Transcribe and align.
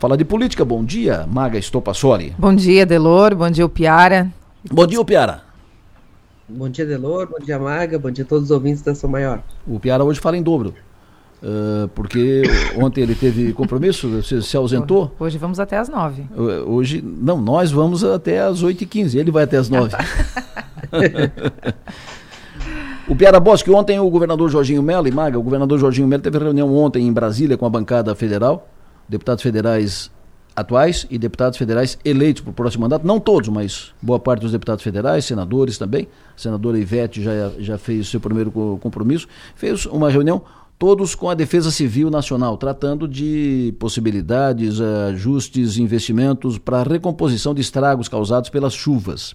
Vamos 0.00 0.12
falar 0.12 0.16
de 0.16 0.24
política. 0.24 0.64
Bom 0.64 0.82
dia, 0.82 1.26
Maga 1.30 1.58
Estopassoli. 1.58 2.34
Bom 2.38 2.54
dia, 2.54 2.86
Delor. 2.86 3.34
Bom 3.34 3.50
dia, 3.50 3.68
Piara. 3.68 4.32
Bom 4.72 4.86
dia, 4.86 5.04
Piara. 5.04 5.42
Bom 6.48 6.70
dia, 6.70 6.86
Delor. 6.86 7.28
Bom 7.28 7.44
dia, 7.44 7.58
Maga. 7.58 7.98
Bom 7.98 8.10
dia 8.10 8.24
a 8.24 8.26
todos 8.26 8.44
os 8.44 8.50
ouvintes 8.50 8.80
da 8.80 8.94
São 8.94 9.10
Maior. 9.10 9.42
O 9.66 9.78
Piara 9.78 10.02
hoje 10.02 10.18
fala 10.18 10.38
em 10.38 10.42
dobro. 10.42 10.72
Uh, 11.42 11.86
porque 11.88 12.44
ontem 12.80 13.02
ele 13.02 13.14
teve 13.14 13.52
compromisso, 13.52 14.08
você 14.08 14.40
se 14.40 14.56
ausentou. 14.56 15.14
Hoje 15.20 15.36
vamos 15.36 15.60
até 15.60 15.76
as 15.76 15.90
nove. 15.90 16.24
Hoje, 16.66 17.04
não, 17.04 17.38
nós 17.38 17.70
vamos 17.70 18.02
até 18.02 18.40
as 18.40 18.62
oito 18.62 18.82
e 18.82 18.86
quinze, 18.86 19.18
ele 19.18 19.30
vai 19.30 19.44
até 19.44 19.58
as 19.58 19.68
nove. 19.68 19.92
o 23.06 23.14
Piara 23.14 23.38
Bosque, 23.38 23.70
ontem 23.70 24.00
o 24.00 24.08
governador 24.08 24.48
Jorginho 24.48 24.82
Melo 24.82 25.06
e 25.06 25.12
Maga, 25.12 25.38
o 25.38 25.42
governador 25.42 25.78
Jorginho 25.78 26.08
Melo 26.08 26.22
teve 26.22 26.38
reunião 26.38 26.74
ontem 26.74 27.06
em 27.06 27.12
Brasília 27.12 27.58
com 27.58 27.66
a 27.66 27.70
bancada 27.70 28.14
federal, 28.14 28.66
deputados 29.10 29.42
federais 29.42 30.10
atuais 30.54 31.06
e 31.10 31.18
deputados 31.18 31.58
federais 31.58 31.98
eleitos 32.04 32.42
para 32.42 32.50
o 32.50 32.54
próximo 32.54 32.82
mandato, 32.82 33.06
não 33.06 33.18
todos, 33.18 33.48
mas 33.48 33.92
boa 34.00 34.18
parte 34.18 34.42
dos 34.42 34.52
deputados 34.52 34.82
federais, 34.82 35.24
senadores 35.24 35.78
também. 35.78 36.08
A 36.36 36.38
senadora 36.38 36.78
Ivete 36.78 37.22
já, 37.22 37.50
já 37.58 37.78
fez 37.78 38.08
seu 38.08 38.20
primeiro 38.20 38.50
compromisso, 38.80 39.26
fez 39.54 39.86
uma 39.86 40.10
reunião 40.10 40.42
todos 40.78 41.14
com 41.14 41.28
a 41.28 41.34
Defesa 41.34 41.70
Civil 41.70 42.10
Nacional, 42.10 42.56
tratando 42.56 43.06
de 43.06 43.74
possibilidades, 43.78 44.80
ajustes, 44.80 45.76
investimentos 45.76 46.56
para 46.56 46.80
a 46.80 46.82
recomposição 46.82 47.52
de 47.52 47.60
estragos 47.60 48.08
causados 48.08 48.48
pelas 48.48 48.72
chuvas. 48.72 49.34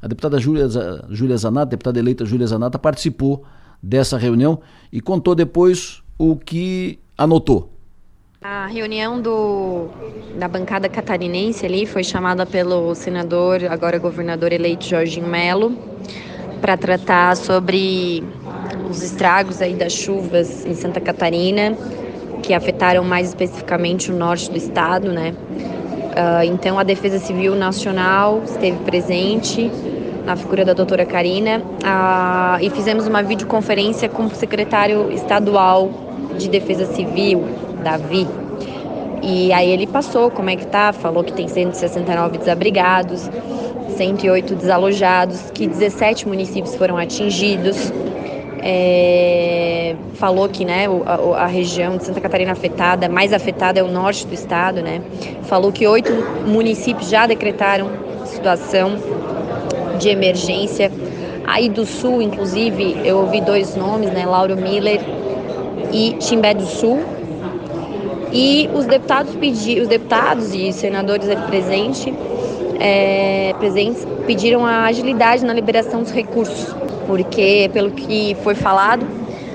A 0.00 0.06
deputada 0.06 0.38
Júlia, 0.38 0.68
Júlia 1.10 1.36
Zanata, 1.36 1.70
deputada 1.70 1.98
eleita 1.98 2.24
Júlia 2.24 2.46
Zanata, 2.46 2.78
participou 2.78 3.44
dessa 3.82 4.16
reunião 4.16 4.60
e 4.92 5.00
contou 5.00 5.34
depois 5.34 6.02
o 6.18 6.36
que 6.36 7.00
anotou. 7.18 7.73
A 8.46 8.66
reunião 8.66 9.22
do, 9.22 9.88
da 10.38 10.46
bancada 10.46 10.86
catarinense 10.86 11.64
ali 11.64 11.86
foi 11.86 12.04
chamada 12.04 12.44
pelo 12.44 12.94
senador, 12.94 13.64
agora 13.70 13.98
governador 13.98 14.52
eleito 14.52 14.84
Jorginho 14.84 15.26
Melo, 15.26 15.74
para 16.60 16.76
tratar 16.76 17.38
sobre 17.38 18.22
os 18.90 19.02
estragos 19.02 19.62
aí 19.62 19.72
das 19.72 19.94
chuvas 19.94 20.66
em 20.66 20.74
Santa 20.74 21.00
Catarina, 21.00 21.74
que 22.42 22.52
afetaram 22.52 23.02
mais 23.02 23.28
especificamente 23.28 24.12
o 24.12 24.14
norte 24.14 24.50
do 24.50 24.58
estado, 24.58 25.10
né? 25.10 25.34
Uh, 25.40 26.44
então 26.44 26.78
a 26.78 26.82
Defesa 26.82 27.18
Civil 27.18 27.54
Nacional 27.54 28.42
esteve 28.44 28.76
presente 28.84 29.70
na 30.26 30.36
figura 30.36 30.66
da 30.66 30.74
doutora 30.74 31.06
Karina 31.06 31.62
uh, 31.62 32.62
e 32.62 32.68
fizemos 32.68 33.06
uma 33.06 33.22
videoconferência 33.22 34.06
com 34.06 34.26
o 34.26 34.30
secretário 34.34 35.10
estadual 35.10 35.90
de 36.36 36.50
Defesa 36.50 36.84
Civil, 36.92 37.42
Davi. 37.84 38.26
E 39.22 39.52
aí 39.52 39.70
ele 39.70 39.86
passou 39.86 40.30
como 40.30 40.50
é 40.50 40.56
que 40.56 40.66
tá, 40.66 40.92
falou 40.92 41.22
que 41.22 41.32
tem 41.32 41.48
169 41.48 42.38
desabrigados, 42.38 43.30
108 43.96 44.54
desalojados, 44.54 45.50
que 45.52 45.66
17 45.66 46.26
municípios 46.28 46.74
foram 46.74 46.96
atingidos, 46.96 47.92
é, 48.66 49.94
falou 50.14 50.48
que 50.48 50.64
né, 50.64 50.86
a, 51.06 51.44
a, 51.44 51.46
região 51.46 51.98
de 51.98 52.04
Santa 52.04 52.20
Catarina 52.20 52.52
afetada, 52.52 53.08
mais 53.08 53.32
afetada 53.32 53.78
é 53.78 53.82
o 53.82 53.90
norte 53.90 54.26
do 54.26 54.32
estado, 54.32 54.80
né? 54.80 55.02
Falou 55.42 55.70
que 55.70 55.86
oito 55.86 56.10
municípios 56.46 57.10
já 57.10 57.26
decretaram 57.26 57.90
situação 58.24 58.92
de 59.98 60.08
emergência. 60.08 60.90
Aí 61.46 61.68
do 61.68 61.84
sul, 61.84 62.22
inclusive, 62.22 62.96
eu 63.04 63.18
ouvi 63.18 63.42
dois 63.42 63.76
nomes, 63.76 64.10
né? 64.10 64.24
Lauro 64.24 64.56
Miller 64.56 65.00
e 65.92 66.14
Timbé 66.14 66.54
do 66.54 66.64
Sul. 66.64 67.13
E 68.34 68.68
os 68.74 68.84
deputados 68.84 69.34
pedi, 69.36 69.80
os 69.80 69.88
deputados 69.88 70.52
e 70.52 70.72
senadores 70.72 71.28
ali 71.28 71.46
presentes, 71.46 72.12
é, 72.80 73.54
presentes 73.58 74.04
pediram 74.26 74.66
a 74.66 74.84
agilidade 74.84 75.44
na 75.44 75.54
liberação 75.54 76.02
dos 76.02 76.10
recursos 76.10 76.74
porque, 77.06 77.70
pelo 77.72 77.90
que 77.90 78.36
foi 78.42 78.54
falado, 78.54 79.06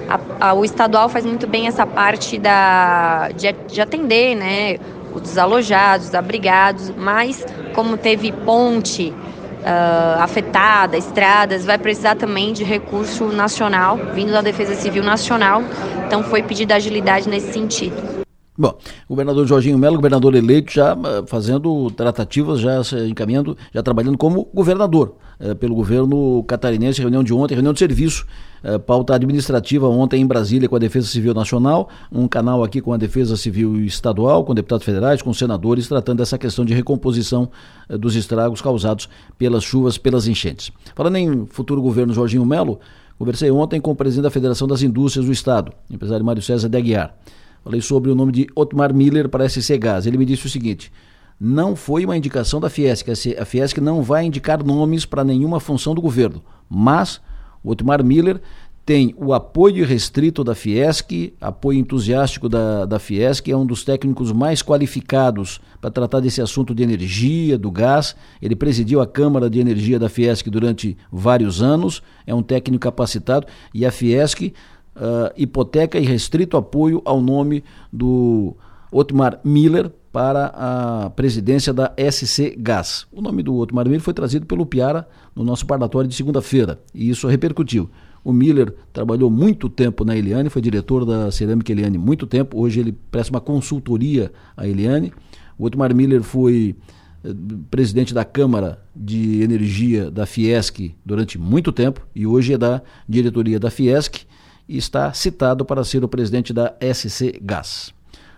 a, 0.07 0.50
a, 0.50 0.53
o 0.53 0.63
estadual 0.63 1.09
faz 1.09 1.25
muito 1.25 1.47
bem 1.47 1.68
essa 1.68 1.85
parte 1.85 2.38
da, 2.38 3.29
de, 3.29 3.51
de 3.68 3.81
atender 3.81 4.35
né, 4.35 4.78
os 5.13 5.22
desalojados, 5.22 6.07
os 6.07 6.16
abrigados, 6.16 6.91
mas 6.97 7.45
como 7.73 7.97
teve 7.97 8.31
ponte 8.31 9.09
uh, 9.09 10.22
afetada, 10.22 10.97
estradas, 10.97 11.66
vai 11.66 11.78
precisar 11.78 12.16
também 12.16 12.53
de 12.53 12.63
recurso 12.63 13.25
nacional, 13.25 13.97
vindo 14.13 14.31
da 14.31 14.41
Defesa 14.41 14.75
Civil 14.75 15.03
Nacional, 15.03 15.63
então 16.07 16.23
foi 16.23 16.41
pedida 16.41 16.75
agilidade 16.75 17.29
nesse 17.29 17.51
sentido. 17.53 18.19
Bom, 18.59 18.77
governador 19.07 19.47
Jorginho 19.47 19.77
Melo, 19.77 19.95
governador 19.95 20.35
eleito, 20.35 20.73
já 20.73 20.91
ah, 20.91 21.23
fazendo 21.25 21.89
tratativas, 21.91 22.59
já 22.59 22.83
se 22.83 23.07
encaminhando, 23.07 23.55
já 23.73 23.81
trabalhando 23.81 24.17
como 24.17 24.49
governador 24.53 25.15
eh, 25.39 25.55
pelo 25.55 25.73
governo 25.73 26.43
catarinense, 26.43 26.99
reunião 26.99 27.23
de 27.23 27.33
ontem, 27.33 27.53
reunião 27.53 27.71
de 27.71 27.79
serviço, 27.79 28.27
eh, 28.61 28.77
pauta 28.77 29.15
administrativa 29.15 29.87
ontem 29.87 30.21
em 30.21 30.27
Brasília 30.27 30.67
com 30.67 30.75
a 30.75 30.79
Defesa 30.79 31.07
Civil 31.07 31.33
Nacional, 31.33 31.87
um 32.11 32.27
canal 32.27 32.61
aqui 32.61 32.81
com 32.81 32.91
a 32.91 32.97
Defesa 32.97 33.37
Civil 33.37 33.77
Estadual, 33.85 34.43
com 34.43 34.53
deputados 34.53 34.85
federais, 34.85 35.21
com 35.21 35.33
senadores, 35.33 35.87
tratando 35.87 36.17
dessa 36.17 36.37
questão 36.37 36.65
de 36.65 36.73
recomposição 36.73 37.49
eh, 37.87 37.97
dos 37.97 38.13
estragos 38.13 38.61
causados 38.61 39.07
pelas 39.37 39.63
chuvas, 39.63 39.97
pelas 39.97 40.27
enchentes. 40.27 40.69
Falando 40.93 41.15
em 41.15 41.45
futuro 41.45 41.81
governo 41.81 42.13
Jorginho 42.13 42.45
Melo, 42.45 42.77
conversei 43.17 43.49
ontem 43.51 43.79
com 43.79 43.91
o 43.91 43.95
presidente 43.95 44.23
da 44.23 44.29
Federação 44.29 44.67
das 44.67 44.81
Indústrias 44.81 45.25
do 45.25 45.31
Estado, 45.31 45.71
empresário 45.89 46.25
Mário 46.25 46.41
César 46.41 46.67
de 46.67 46.77
Aguiar. 46.77 47.15
Falei 47.63 47.81
sobre 47.81 48.09
o 48.09 48.15
nome 48.15 48.31
de 48.31 48.47
Otmar 48.55 48.93
Miller 48.93 49.29
para 49.29 49.47
SC 49.47 49.77
Gás. 49.77 50.05
Ele 50.05 50.17
me 50.17 50.25
disse 50.25 50.45
o 50.45 50.49
seguinte: 50.49 50.91
não 51.39 51.75
foi 51.75 52.05
uma 52.05 52.17
indicação 52.17 52.59
da 52.59 52.69
Fiesc. 52.69 53.09
A 53.39 53.45
Fiesc 53.45 53.79
não 53.79 54.03
vai 54.03 54.25
indicar 54.25 54.63
nomes 54.63 55.05
para 55.05 55.23
nenhuma 55.23 55.59
função 55.59 55.95
do 55.95 56.01
governo, 56.01 56.43
mas 56.69 57.21
o 57.63 57.71
Otmar 57.71 58.03
Miller 58.03 58.41
tem 58.89 59.13
o 59.19 59.35
apoio 59.35 59.85
restrito 59.85 60.43
da 60.43 60.55
Fiesc, 60.55 61.31
apoio 61.39 61.77
entusiástico 61.77 62.49
da, 62.49 62.85
da 62.85 62.97
Fiesc, 62.97 63.47
é 63.47 63.55
um 63.55 63.63
dos 63.63 63.83
técnicos 63.83 64.31
mais 64.31 64.63
qualificados 64.63 65.61
para 65.79 65.91
tratar 65.91 66.19
desse 66.21 66.41
assunto 66.41 66.73
de 66.73 66.81
energia, 66.81 67.55
do 67.55 67.69
gás. 67.69 68.15
Ele 68.41 68.55
presidiu 68.55 68.99
a 68.99 69.05
Câmara 69.05 69.47
de 69.47 69.59
Energia 69.59 69.99
da 69.99 70.09
Fiesc 70.09 70.49
durante 70.49 70.97
vários 71.11 71.61
anos, 71.61 72.01
é 72.25 72.33
um 72.33 72.41
técnico 72.41 72.81
capacitado 72.81 73.45
e 73.75 73.85
a 73.85 73.91
Fiesc 73.91 74.51
uh, 74.99 75.33
hipoteca 75.35 75.97
e 75.97 76.05
restrito 76.05 76.57
apoio 76.57 77.01
ao 77.05 77.21
nome 77.21 77.63
do 77.91 78.55
Otmar 78.91 79.39
Miller 79.43 79.91
para 80.11 80.47
a 80.55 81.09
presidência 81.11 81.71
da 81.71 81.93
SC 82.11 82.55
Gás. 82.57 83.07
O 83.11 83.21
nome 83.21 83.43
do 83.43 83.55
Otmar 83.55 83.85
Miller 83.85 84.01
foi 84.01 84.13
trazido 84.13 84.45
pelo 84.45 84.65
Piara 84.65 85.07
no 85.35 85.43
nosso 85.43 85.65
parlatório 85.65 86.09
de 86.09 86.15
segunda-feira 86.15 86.79
e 86.93 87.09
isso 87.09 87.27
repercutiu. 87.27 87.89
O 88.23 88.33
Miller 88.33 88.73
trabalhou 88.91 89.29
muito 89.29 89.69
tempo 89.69 90.03
na 90.03 90.15
Eliane, 90.15 90.49
foi 90.49 90.61
diretor 90.61 91.05
da 91.05 91.31
Cerâmica 91.31 91.71
Eliane 91.71 91.97
muito 91.97 92.27
tempo. 92.27 92.59
Hoje 92.59 92.79
ele 92.79 92.91
presta 92.91 93.31
uma 93.31 93.39
consultoria 93.39 94.31
à 94.57 94.67
Eliane. 94.67 95.13
O 95.57 95.65
Otmar 95.65 95.95
Miller 95.95 96.21
foi 96.21 96.75
eh, 97.23 97.33
presidente 97.71 98.13
da 98.13 98.25
Câmara 98.25 98.83
de 98.95 99.41
Energia 99.41 100.11
da 100.11 100.25
Fiesc 100.25 100.93
durante 101.05 101.38
muito 101.38 101.71
tempo 101.71 102.05
e 102.13 102.27
hoje 102.27 102.53
é 102.53 102.57
da 102.57 102.81
diretoria 103.07 103.59
da 103.59 103.69
Fiesc 103.69 104.25
e 104.69 104.78
está 104.78 105.12
citado 105.12 105.66
para 105.66 105.84
ser 105.84 106.03
o 106.03 106.07
presidente 106.07 106.53
da 106.53 106.75
SC 106.80 107.40
Gás. 107.41 107.91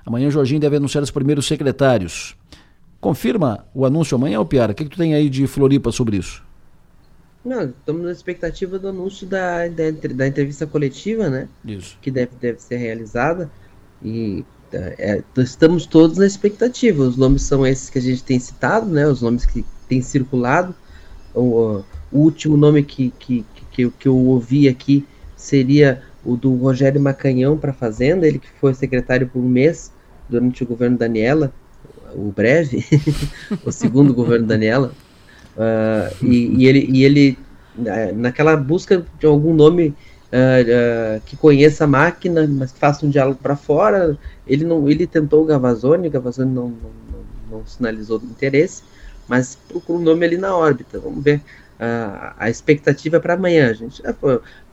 Amanhã 0.05 0.29
o 0.29 0.31
Jorginho 0.31 0.61
deve 0.61 0.77
anunciar 0.77 1.03
os 1.03 1.11
primeiros 1.11 1.45
secretários. 1.45 2.37
Confirma 3.01 3.65
o 3.73 3.85
anúncio 3.85 4.15
amanhã, 4.15 4.39
ou 4.39 4.45
Piara? 4.45 4.71
O 4.71 4.75
que, 4.75 4.85
que 4.85 4.91
tu 4.91 4.97
tem 4.97 5.13
aí 5.13 5.29
de 5.29 5.45
Floripa 5.45 5.91
sobre 5.91 6.15
isso? 6.15 6.41
Não, 7.43 7.65
estamos 7.65 8.03
na 8.03 8.11
expectativa 8.11 8.79
do 8.79 8.87
anúncio 8.87 9.27
da, 9.27 9.67
da, 9.67 9.91
da, 10.13 10.27
entrevista 10.27 10.65
coletiva, 10.65 11.29
né? 11.29 11.49
Isso. 11.65 11.97
Que 12.01 12.09
deve, 12.09 12.31
deve 12.39 12.61
ser 12.61 12.77
realizada. 12.77 13.51
E 14.01 14.45
é, 14.71 15.21
estamos 15.37 15.85
todos 15.85 16.17
na 16.17 16.25
expectativa. 16.25 17.03
Os 17.03 17.17
nomes 17.17 17.41
são 17.41 17.65
esses 17.65 17.89
que 17.89 17.97
a 17.99 18.01
gente 18.01 18.23
tem 18.23 18.39
citado, 18.39 18.85
né? 18.85 19.05
Os 19.05 19.21
nomes 19.21 19.45
que 19.45 19.65
têm 19.89 20.01
circulado. 20.01 20.73
O, 21.33 21.83
o 22.11 22.19
último 22.19 22.55
nome 22.55 22.83
que, 22.83 23.11
que, 23.19 23.43
que, 23.71 23.89
que 23.89 24.07
eu 24.07 24.15
ouvi 24.15 24.69
aqui 24.69 25.05
seria 25.35 26.03
o 26.23 26.35
do 26.35 26.55
Rogério 26.55 27.01
Macanhão 27.01 27.57
para 27.57 27.73
Fazenda, 27.73 28.27
ele 28.27 28.39
que 28.39 28.47
foi 28.59 28.73
secretário 28.73 29.27
por 29.27 29.39
um 29.39 29.47
mês 29.47 29.91
durante 30.29 30.63
o 30.63 30.67
governo 30.67 30.97
Daniela, 30.97 31.51
o 32.13 32.31
breve, 32.31 32.85
o 33.65 33.71
segundo 33.71 34.13
governo 34.13 34.45
Daniela, 34.45 34.91
uh, 35.55 36.25
e, 36.25 36.63
e, 36.63 36.67
ele, 36.67 36.87
e 36.91 37.03
ele 37.03 37.37
naquela 38.15 38.55
busca 38.55 39.05
de 39.19 39.25
algum 39.25 39.53
nome 39.53 39.87
uh, 40.31 41.17
uh, 41.17 41.21
que 41.25 41.35
conheça 41.35 41.83
a 41.83 41.87
máquina, 41.87 42.47
mas 42.47 42.71
que 42.71 42.79
faça 42.79 43.05
um 43.05 43.09
diálogo 43.09 43.39
para 43.41 43.55
fora, 43.55 44.17
ele 44.47 44.65
não, 44.65 44.89
ele 44.89 45.05
tentou 45.05 45.43
o 45.43 45.45
Gavazone, 45.45 46.07
o 46.07 46.11
Gavazone 46.11 46.53
não, 46.53 46.69
não, 46.69 46.91
não, 47.11 47.57
não 47.59 47.65
sinalizou 47.65 48.21
interesse, 48.23 48.83
mas 49.27 49.57
procura 49.67 49.99
um 49.99 50.01
nome 50.01 50.25
ali 50.25 50.37
na 50.37 50.55
órbita. 50.55 50.99
Vamos 50.99 51.23
ver. 51.23 51.37
Uh, 51.79 52.33
a 52.37 52.49
expectativa 52.49 53.19
para 53.19 53.33
amanhã, 53.33 53.73
gente. 53.73 54.01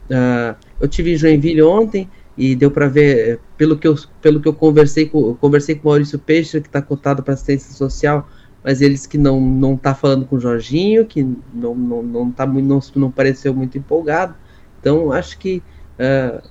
Uh, 0.09 0.55
eu 0.79 0.87
tive 0.87 1.13
em 1.13 1.17
Joinville 1.17 1.61
ontem 1.61 2.09
e 2.37 2.55
deu 2.55 2.71
para 2.71 2.87
ver, 2.87 3.39
pelo 3.57 3.77
que 3.77 3.87
eu, 3.87 3.95
pelo 4.21 4.39
que 4.39 4.47
eu 4.47 4.53
conversei 4.53 5.07
com, 5.07 5.35
conversei 5.35 5.75
com 5.75 5.89
o 5.89 5.91
Maurício 5.91 6.17
Peixe, 6.17 6.61
que 6.61 6.67
está 6.67 6.81
cotado 6.81 7.21
para 7.21 7.33
assistência 7.33 7.73
social, 7.73 8.27
mas 8.63 8.81
eles 8.81 9.05
que 9.05 9.17
não 9.17 9.41
não 9.41 9.75
tá 9.75 9.93
falando 9.93 10.25
com 10.25 10.37
o 10.37 10.39
Jorginho, 10.39 11.05
que 11.05 11.21
não 11.53 11.75
não 11.75 12.01
não 12.01 12.31
tá 12.31 12.47
muito 12.47 12.65
não, 12.65 12.79
não 12.95 13.11
pareceu 13.11 13.53
muito 13.53 13.77
empolgado. 13.77 14.35
Então 14.79 15.11
acho 15.11 15.37
que 15.37 15.61
uh, 15.99 16.41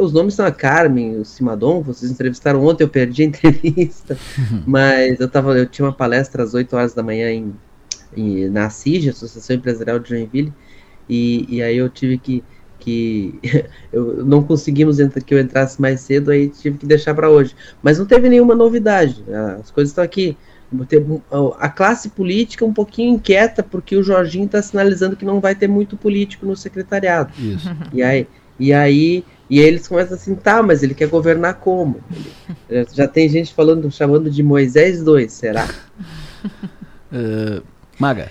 os 0.00 0.12
nomes 0.12 0.34
são 0.34 0.46
a 0.46 0.52
Carmen, 0.52 1.16
o 1.16 1.24
Simadon, 1.24 1.82
vocês 1.82 2.10
entrevistaram 2.10 2.64
ontem, 2.64 2.84
eu 2.84 2.88
perdi 2.88 3.22
a 3.22 3.26
entrevista, 3.26 4.16
uhum. 4.38 4.62
mas 4.66 5.18
eu 5.18 5.28
tava 5.28 5.58
eu 5.58 5.66
tinha 5.66 5.86
uma 5.86 5.92
palestra 5.92 6.44
às 6.44 6.54
8 6.54 6.74
horas 6.76 6.94
da 6.94 7.02
manhã 7.02 7.30
em, 7.30 7.54
em 8.16 8.48
na 8.48 8.70
CIG, 8.70 9.10
Associação 9.10 9.56
Empresarial 9.56 9.98
de 9.98 10.10
Joinville, 10.10 10.52
e, 11.08 11.44
e 11.56 11.62
aí 11.62 11.76
eu 11.76 11.88
tive 11.88 12.18
que 12.18 12.44
que 12.88 13.34
eu 13.92 14.24
não 14.24 14.42
conseguimos 14.42 14.96
que 15.24 15.34
eu 15.34 15.38
entrasse 15.38 15.80
mais 15.80 16.00
cedo, 16.00 16.30
aí 16.30 16.48
tive 16.48 16.78
que 16.78 16.86
deixar 16.86 17.14
para 17.14 17.28
hoje. 17.28 17.54
Mas 17.82 17.98
não 17.98 18.06
teve 18.06 18.28
nenhuma 18.28 18.54
novidade. 18.54 19.22
As 19.60 19.70
coisas 19.70 19.90
estão 19.90 20.02
aqui. 20.02 20.36
A 21.58 21.68
classe 21.68 22.10
política 22.10 22.64
um 22.64 22.74
pouquinho 22.74 23.14
inquieta 23.14 23.62
porque 23.62 23.96
o 23.96 24.02
Jorginho 24.02 24.44
está 24.44 24.60
sinalizando 24.60 25.16
que 25.16 25.24
não 25.24 25.40
vai 25.40 25.54
ter 25.54 25.66
muito 25.66 25.96
político 25.96 26.44
no 26.46 26.56
secretariado. 26.56 27.32
Isso. 27.38 27.68
E 27.92 28.02
aí, 28.02 28.26
e 28.60 28.72
aí, 28.72 29.24
e 29.48 29.60
eles 29.60 29.88
começam 29.88 30.14
assim, 30.14 30.34
tá, 30.34 30.62
mas 30.62 30.82
ele 30.82 30.92
quer 30.92 31.08
governar 31.08 31.54
como? 31.54 32.00
Ele, 32.68 32.86
já 32.92 33.08
tem 33.08 33.28
gente 33.28 33.54
falando, 33.54 33.90
chamando 33.90 34.30
de 34.30 34.42
Moisés 34.42 35.02
2, 35.02 35.32
será? 35.32 35.68
Uh, 37.10 37.62
Maga. 37.98 38.28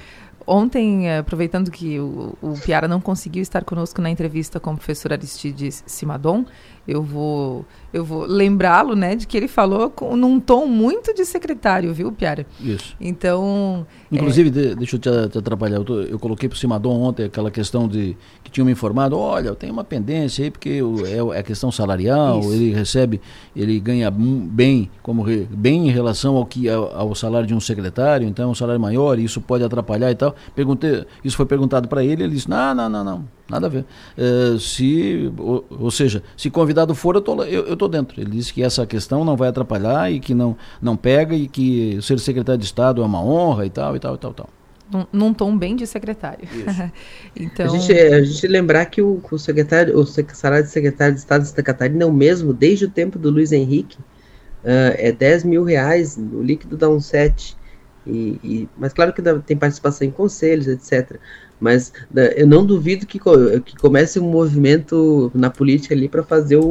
Ontem, 0.50 1.10
eh, 1.10 1.18
aproveitando 1.18 1.70
que 1.70 2.00
o, 2.00 2.34
o 2.42 2.54
Piara 2.64 2.88
não 2.88 3.02
conseguiu 3.02 3.42
estar 3.42 3.66
conosco 3.66 4.02
na 4.02 4.10
entrevista 4.10 4.62
com 4.62 4.72
o 4.72 4.78
professor 4.78 5.12
Aristides 5.12 5.84
Simadon, 5.86 6.46
eu 6.88 7.04
vou, 7.04 7.66
eu 7.94 8.06
vou 8.06 8.26
lembrá-lo, 8.26 8.96
né, 8.96 9.16
de 9.16 9.28
que 9.28 9.36
ele 9.36 9.48
falou 9.48 9.90
com, 9.90 10.16
num 10.16 10.40
tom 10.40 10.66
muito 10.66 11.14
de 11.14 11.26
secretário, 11.26 11.94
viu, 11.94 12.12
Piara? 12.12 12.46
Isso. 12.62 12.96
Então. 13.00 13.86
Inclusive, 14.10 14.50
é... 14.50 14.52
de, 14.52 14.76
deixa 14.76 14.96
eu 14.96 15.00
te, 15.00 15.30
te 15.30 15.38
atrapalhar. 15.38 15.76
Eu, 15.76 15.84
tô, 15.84 16.00
eu 16.00 16.18
coloquei 16.18 16.48
para 16.48 16.56
o 16.56 16.60
Simadon 16.60 17.02
ontem 17.02 17.26
aquela 17.26 17.52
questão 17.52 17.88
de 17.88 18.16
que 18.42 18.50
tinham 18.50 18.66
me 18.66 18.72
informado: 18.72 19.18
olha, 19.18 19.54
tem 19.54 19.70
uma 19.70 19.84
pendência 19.84 20.46
aí, 20.46 20.52
porque 20.52 20.80
é, 21.06 21.38
é 21.38 21.40
a 21.40 21.44
questão 21.44 21.72
salarial, 21.72 22.40
Isso. 22.40 22.54
ele 22.54 22.74
recebe, 22.74 23.22
ele 23.54 23.78
ganha 23.80 24.10
bem, 24.10 24.90
como 25.04 25.26
bem 25.50 25.90
em 25.90 25.92
relação 25.92 26.38
ao 26.38 26.46
que 26.46 26.70
ao, 26.70 26.96
ao, 26.96 27.16
salário 27.16 27.48
de 27.48 27.54
um 27.54 27.60
secretário, 27.60 28.26
então 28.26 28.46
é 28.46 28.52
um 28.52 28.56
salário 28.56 28.80
maior, 28.80 29.20
e 29.20 29.26
isso 29.26 29.42
pode 29.42 29.64
atrapalhar 29.64 30.10
e 30.10 30.16
tal. 30.16 30.34
Perguntei, 30.56 31.06
isso 31.24 31.36
foi 31.36 31.46
perguntado 31.46 31.90
para 31.90 32.02
ele, 32.04 32.24
ele 32.24 32.34
disse: 32.34 32.50
não, 32.50 32.74
não, 32.74 32.88
não, 32.88 33.04
não 33.04 33.37
Nada 33.50 33.68
a 33.68 33.70
ver. 33.70 33.86
Uh, 34.18 34.60
se, 34.60 35.32
ou, 35.38 35.66
ou, 35.70 35.92
seja, 35.92 36.22
se 36.36 36.50
convidado 36.50 36.94
for, 36.94 37.16
eu 37.16 37.22
tô, 37.22 37.42
eu, 37.44 37.66
eu 37.66 37.78
tô 37.78 37.88
dentro. 37.88 38.20
Ele 38.20 38.32
disse 38.32 38.54
que 38.54 38.62
essa 38.62 38.86
questão 38.86 39.24
não 39.24 39.38
vai 39.38 39.50
atrapalhar 39.50 40.12
e 40.12 40.20
que 40.20 40.34
não, 40.34 40.58
não 40.82 40.98
pega 40.98 41.36
e 41.36 41.48
que 41.48 41.98
ser 42.02 42.20
secretário 42.20 42.60
de 42.60 42.66
Estado 42.66 43.02
é 43.02 43.06
uma 43.06 43.24
honra 43.24 43.66
e 43.66 43.70
tal, 43.70 43.96
e 43.96 44.00
tal, 44.00 44.16
e 44.16 44.18
tal, 44.18 44.34
tal. 44.34 44.50
Num, 44.92 45.06
num 45.12 45.34
tom 45.34 45.58
bem 45.58 45.76
de 45.76 45.86
secretário. 45.88 46.48
então... 47.36 47.66
a, 47.66 47.78
gente, 47.78 47.92
a 47.94 48.24
gente 48.24 48.48
lembrar 48.48 48.86
que 48.86 49.02
o, 49.02 49.22
o 49.30 49.38
secretário, 49.38 49.98
o 49.98 50.06
salário 50.06 50.66
de 50.66 50.72
secretário 50.72 51.14
de 51.14 51.20
Estado 51.20 51.42
de 51.42 51.50
Santa 51.50 51.64
Catarina 51.64 52.04
é 52.04 52.06
o 52.06 52.12
mesmo 52.12 52.54
desde 52.54 52.86
o 52.86 52.90
tempo 52.90 53.18
do 53.18 53.30
Luiz 53.30 53.52
Henrique. 53.52 53.98
Uh, 54.64 54.92
é 54.98 55.12
10 55.12 55.44
mil 55.46 55.64
reais, 55.64 56.18
o 56.18 56.42
líquido 56.42 56.76
dá 56.76 56.90
um 56.90 57.00
7. 57.00 57.56
E, 58.06 58.40
e, 58.44 58.70
mas 58.78 58.94
claro 58.94 59.14
que 59.14 59.22
dá, 59.22 59.38
tem 59.40 59.56
participação 59.56 60.08
em 60.08 60.12
conselhos, 60.12 60.68
etc. 60.68 61.20
Mas 61.60 61.92
né, 62.12 62.34
eu 62.36 62.46
não 62.46 62.66
duvido 62.66 63.06
que, 63.06 63.20
que 63.20 63.76
comece 63.78 64.20
um 64.20 64.30
movimento 64.30 65.32
na 65.34 65.50
política 65.50 65.96
ali 65.96 66.08
para 66.08 66.24
fazer 66.24 66.58
o, 66.58 66.64